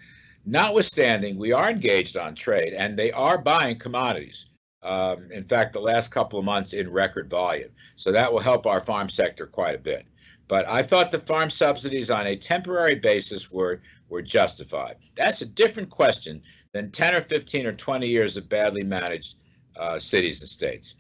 Notwithstanding, 0.46 1.38
we 1.38 1.52
are 1.54 1.70
engaged 1.70 2.18
on 2.18 2.36
trade 2.36 2.74
and 2.74 2.98
they 2.98 3.12
are 3.12 3.38
buying 3.38 3.78
commodities. 3.78 4.48
Um, 4.82 5.32
in 5.32 5.46
fact, 5.46 5.72
the 5.72 5.80
last 5.80 6.10
couple 6.10 6.38
of 6.38 6.44
months 6.44 6.74
in 6.74 6.92
record 6.92 7.30
volume. 7.30 7.70
So 7.96 8.12
that 8.12 8.32
will 8.32 8.42
help 8.42 8.68
our 8.68 8.82
farm 8.82 9.08
sector 9.08 9.46
quite 9.46 9.76
a 9.76 9.80
bit. 9.80 10.06
But 10.50 10.68
I 10.68 10.84
thought 10.84 11.12
the 11.12 11.20
farm 11.20 11.50
subsidies 11.50 12.12
on 12.12 12.28
a 12.28 12.36
temporary 12.36 12.96
basis 12.96 13.50
were, 13.50 13.82
were 14.10 14.22
justified. 14.22 14.98
That's 15.16 15.42
a 15.42 15.50
different 15.50 15.90
question 15.90 16.44
than 16.74 16.92
10 16.92 17.16
or 17.16 17.22
15 17.22 17.66
or 17.66 17.72
20 17.72 18.08
years 18.08 18.36
of 18.36 18.50
badly 18.50 18.84
managed 18.84 19.38
uh, 19.78 19.98
cities 19.98 20.42
and 20.42 20.50
states. 20.50 20.96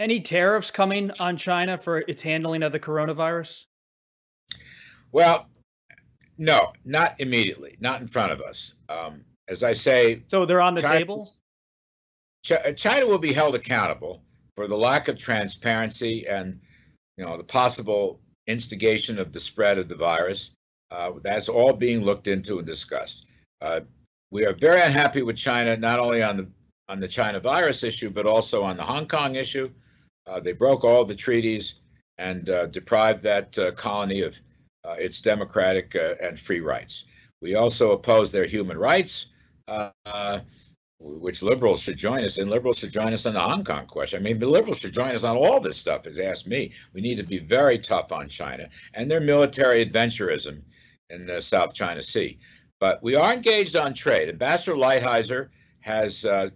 Any 0.00 0.20
tariffs 0.20 0.70
coming 0.70 1.10
on 1.20 1.36
China 1.36 1.76
for 1.76 1.98
its 1.98 2.22
handling 2.22 2.62
of 2.62 2.72
the 2.72 2.80
coronavirus? 2.80 3.66
Well, 5.12 5.46
no, 6.38 6.72
not 6.86 7.20
immediately, 7.20 7.76
not 7.80 8.00
in 8.00 8.06
front 8.06 8.32
of 8.32 8.40
us. 8.40 8.72
Um, 8.88 9.26
as 9.46 9.62
I 9.62 9.74
say, 9.74 10.22
so 10.28 10.46
they're 10.46 10.62
on 10.62 10.74
the 10.74 10.80
China, 10.80 10.98
table. 10.98 11.30
China 12.76 13.08
will 13.08 13.18
be 13.18 13.34
held 13.34 13.54
accountable 13.54 14.22
for 14.56 14.66
the 14.66 14.76
lack 14.76 15.08
of 15.08 15.18
transparency 15.18 16.26
and 16.26 16.60
you 17.18 17.24
know 17.26 17.36
the 17.36 17.44
possible 17.44 18.20
instigation 18.46 19.18
of 19.18 19.34
the 19.34 19.40
spread 19.40 19.76
of 19.76 19.86
the 19.86 19.96
virus. 19.96 20.52
Uh, 20.90 21.12
that's 21.22 21.50
all 21.50 21.74
being 21.74 22.02
looked 22.02 22.26
into 22.26 22.56
and 22.56 22.66
discussed. 22.66 23.28
Uh, 23.60 23.80
we 24.30 24.46
are 24.46 24.54
very 24.54 24.80
unhappy 24.80 25.20
with 25.20 25.36
China, 25.36 25.76
not 25.76 25.98
only 25.98 26.22
on 26.22 26.38
the 26.38 26.48
on 26.88 27.00
the 27.00 27.08
China 27.08 27.38
virus 27.38 27.84
issue, 27.84 28.08
but 28.08 28.24
also 28.24 28.62
on 28.62 28.78
the 28.78 28.82
Hong 28.82 29.06
Kong 29.06 29.34
issue. 29.34 29.70
Uh, 30.30 30.40
they 30.40 30.52
broke 30.52 30.84
all 30.84 31.04
the 31.04 31.14
treaties 31.14 31.80
and 32.18 32.48
uh, 32.50 32.66
deprived 32.66 33.22
that 33.22 33.58
uh, 33.58 33.72
colony 33.72 34.22
of 34.22 34.40
its 34.98 35.20
democratic 35.20 35.94
and 36.22 36.38
free 36.38 36.60
rights. 36.60 37.04
We 37.42 37.54
also 37.54 37.92
oppose 37.92 38.32
their 38.32 38.46
human 38.46 38.78
rights 38.78 39.28
which 41.00 41.42
liberals 41.42 41.82
should 41.82 41.96
join 41.96 42.24
us, 42.24 42.38
and 42.38 42.50
liberals 42.50 42.78
should 42.78 42.92
join 42.92 43.12
us 43.12 43.24
on 43.24 43.32
the 43.32 43.40
Hong 43.40 43.64
Kong 43.64 43.86
question. 43.86 44.20
I 44.20 44.22
mean, 44.22 44.38
the 44.38 44.46
liberals 44.46 44.80
should 44.80 44.92
join 44.92 45.14
us 45.14 45.24
on 45.24 45.34
all 45.34 45.58
this 45.58 45.78
stuff. 45.78 46.06
If 46.06 46.18
asked 46.20 46.46
me, 46.46 46.72
we 46.92 47.00
need 47.00 47.16
to 47.16 47.24
be 47.24 47.38
very 47.38 47.78
tough 47.78 48.12
on 48.12 48.28
China 48.28 48.68
and 48.92 49.10
their 49.10 49.20
military 49.20 49.84
adventurism 49.84 50.60
in 51.08 51.24
the 51.24 51.40
South 51.40 51.74
China 51.74 52.02
Sea. 52.02 52.38
But 52.78 53.02
we 53.02 53.14
are 53.14 53.32
engaged 53.32 53.76
on 53.76 53.94
trade. 53.94 54.28
Ambassador 54.28 54.76
Lighthizer 54.76 55.48
has. 55.80 56.24
Uh, 56.24 56.50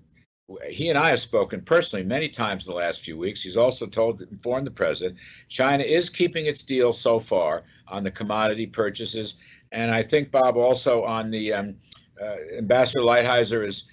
he 0.68 0.88
and 0.88 0.98
I 0.98 1.11
have 1.11 1.20
spoken 1.20 1.62
personally 1.62 2.04
many 2.04 2.28
times 2.28 2.66
in 2.66 2.72
the 2.72 2.78
last 2.78 3.00
few 3.00 3.16
weeks. 3.16 3.42
He's 3.42 3.57
also 3.57 3.87
told, 3.87 4.22
informed 4.22 4.66
the 4.66 4.70
president, 4.70 5.18
China 5.48 5.85
is 5.85 6.11
keeping 6.11 6.46
its 6.46 6.62
deal 6.62 6.92
so 6.92 7.18
far 7.18 7.64
on 7.88 8.04
the 8.04 8.11
commodity 8.11 8.66
purchases, 8.66 9.35
and 9.72 9.90
I 9.90 10.02
think 10.02 10.30
Bob 10.30 10.57
also 10.57 11.04
on 11.04 11.30
the 11.30 11.52
um, 11.52 11.76
uh, 12.22 12.37
Ambassador 12.59 13.04
Lighthizer 13.04 13.66
is 13.66 13.88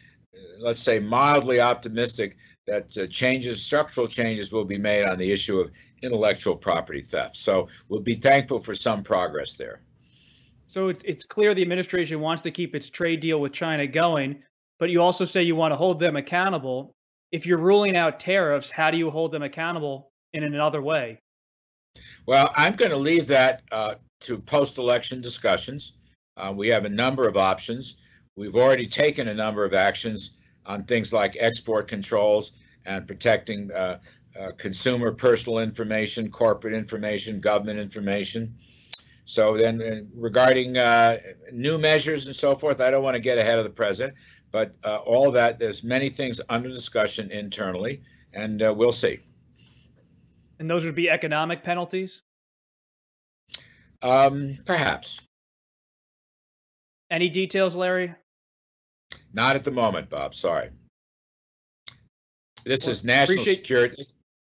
let's 0.60 0.80
say, 0.80 1.00
mildly 1.00 1.60
optimistic 1.60 2.38
that 2.68 2.96
uh, 2.98 3.08
changes, 3.08 3.64
structural 3.64 4.08
changes, 4.08 4.54
will 4.54 4.66
be 4.66 4.78
made 4.78 5.04
on 5.06 5.18
the 5.18 5.32
issue 5.32 5.60
of 5.60 5.72
intellectual 6.02 6.56
property 6.56 7.02
theft. 7.02 7.36
So 7.36 7.68
we'll 7.90 8.02
be 8.02 8.14
thankful 8.14 8.60
for 8.60 8.76
some 8.76 9.04
progress 9.04 9.56
there. 9.56 9.82
So 10.68 10.88
it's 10.88 11.02
it's 11.04 11.26
clear 11.26 11.54
the 11.54 11.62
administration 11.62 12.22
wants 12.22 12.42
to 12.44 12.52
keep 12.52 12.76
its 12.76 12.90
trade 12.90 13.20
deal 13.20 13.42
with 13.42 13.52
China 13.52 13.86
going, 13.88 14.42
but 14.82 14.90
you 14.90 15.00
also 15.00 15.26
say 15.26 15.44
you 15.44 15.56
want 15.56 15.72
to 15.72 15.76
hold 15.76 16.00
them 16.00 16.16
accountable. 16.16 16.96
If 17.32 17.46
you're 17.46 17.60
ruling 17.60 17.96
out 17.96 18.20
tariffs, 18.20 18.72
how 18.72 18.90
do 18.90 18.98
you 18.98 19.12
hold 19.12 19.32
them 19.32 19.44
accountable 19.44 20.10
in 20.34 20.44
another 20.44 20.82
way? 20.82 21.20
Well, 22.26 22.52
I'm 22.56 22.74
going 22.74 22.90
to 22.90 22.98
leave 22.98 23.28
that 23.28 23.62
uh, 23.72 23.94
to 24.22 24.40
post-election 24.40 25.22
discussions. 25.22 25.94
Uh, 26.36 26.52
we 26.56 26.68
have 26.70 26.86
a 26.86 26.90
number 26.90 27.28
of 27.28 27.38
options. 27.38 27.98
We've 28.36 28.56
already 28.56 28.88
taken 28.88 29.28
a 29.28 29.36
number 29.36 29.64
of 29.64 29.76
actions 29.76 30.38
on 30.66 30.86
things 30.86 31.14
like 31.14 31.38
export 31.40 31.88
controls 31.88 32.54
and 32.88 33.06
protecting 33.06 33.70
uh, 33.72 34.00
uh, 34.42 34.52
consumer 34.58 35.12
personal 35.12 35.60
information, 35.60 36.32
corporate 36.32 36.74
information, 36.74 37.40
government 37.40 37.78
information. 37.78 38.56
So 39.26 39.56
then, 39.56 39.82
uh, 39.82 40.02
regarding 40.16 40.78
uh, 40.78 41.18
new 41.54 41.78
measures 41.78 42.26
and 42.26 42.36
so 42.36 42.56
forth, 42.56 42.82
I 42.82 42.90
don't 42.90 43.04
want 43.04 43.16
to 43.16 43.22
get 43.22 43.38
ahead 43.38 43.60
of 43.60 43.64
the 43.64 43.70
president, 43.70 44.18
but 44.52 44.76
uh, 44.84 44.98
all 44.98 45.32
that 45.32 45.60
there's 45.60 45.84
many 45.84 46.10
things 46.10 46.42
under 46.50 46.70
discussion 46.70 47.32
internally, 47.32 48.02
and 48.34 48.62
uh, 48.62 48.74
we'll 48.76 48.92
see. 48.92 49.20
And 50.60 50.70
those 50.70 50.86
would 50.86 50.96
be 50.96 51.10
economic 51.10 51.64
penalties. 51.64 52.22
Um, 54.02 54.58
perhaps. 54.66 55.22
Any 57.10 57.30
details, 57.30 57.76
Larry? 57.76 58.14
Not 59.34 59.56
at 59.56 59.64
the 59.64 59.72
moment, 59.72 60.10
Bob. 60.10 60.34
Sorry. 60.34 60.70
This 62.64 62.86
well, 62.86 62.92
is 62.92 63.04
national 63.04 63.44
security. 63.44 63.96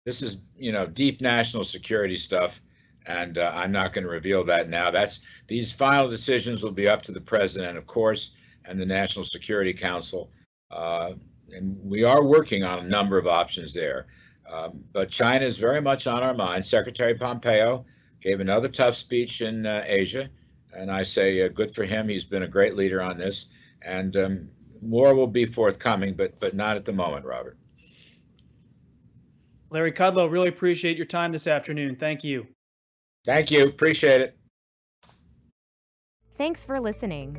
This 0.05 0.23
is 0.23 0.39
you 0.57 0.73
know 0.73 0.87
deep 0.87 1.21
national 1.21 1.65
security 1.65 2.17
stuff, 2.17 2.61
and 3.07 3.39
uh, 3.39 3.53
I'm 3.55 3.73
not 3.73 3.93
going 3.93 4.05
to 4.05 4.11
reveal 4.11 4.45
that 4.45 4.69
now. 4.69 4.91
That's 4.91 5.21
these 5.47 5.73
final 5.73 6.09
decisions 6.09 6.63
will 6.63 6.73
be 6.73 6.89
up 6.89 7.03
to 7.03 7.13
the 7.13 7.21
president, 7.21 7.79
of 7.79 7.87
course, 7.87 8.33
and 8.65 8.79
the 8.79 8.87
National 8.87 9.25
Security 9.25 9.73
Council. 9.73 10.31
Uh, 10.71 11.13
and 11.53 11.79
we 11.83 12.05
are 12.05 12.25
working 12.25 12.63
on 12.65 12.79
a 12.81 12.89
number 12.89 13.19
of 13.19 13.27
options 13.27 13.75
there. 13.75 14.07
Um, 14.51 14.85
but 14.93 15.09
China 15.09 15.45
is 15.45 15.59
very 15.59 15.81
much 15.81 16.07
on 16.07 16.23
our 16.23 16.35
mind. 16.35 16.65
Secretary 16.65 17.15
Pompeo 17.15 17.85
gave 18.21 18.41
another 18.41 18.69
tough 18.69 18.95
speech 18.95 19.43
in 19.43 19.67
uh, 19.67 19.85
Asia, 19.87 20.29
and 20.73 20.91
I 20.91 21.03
say 21.03 21.43
uh, 21.43 21.49
good 21.49 21.75
for 21.75 21.85
him. 21.85 22.09
He's 22.09 22.25
been 22.25 22.43
a 22.43 22.49
great 22.49 22.75
leader 22.75 23.01
on 23.01 23.17
this, 23.17 23.47
and 23.83 24.17
um, 24.17 24.49
more 24.83 25.15
will 25.15 25.27
be 25.27 25.47
forthcoming, 25.47 26.15
but 26.15 26.39
but 26.41 26.55
not 26.55 26.77
at 26.77 26.85
the 26.85 26.93
moment, 26.93 27.25
Robert. 27.25 27.59
Larry 29.71 29.93
Kudlow, 29.93 30.31
really 30.31 30.49
appreciate 30.49 30.97
your 30.97 31.07
time 31.07 31.31
this 31.31 31.47
afternoon. 31.47 31.95
Thank 31.95 32.25
you. 32.25 32.47
Thank 33.25 33.53
you. 33.53 33.69
Appreciate 33.69 34.21
it. 34.21 34.37
Thanks 36.35 36.65
for 36.65 36.81
listening. 36.81 37.39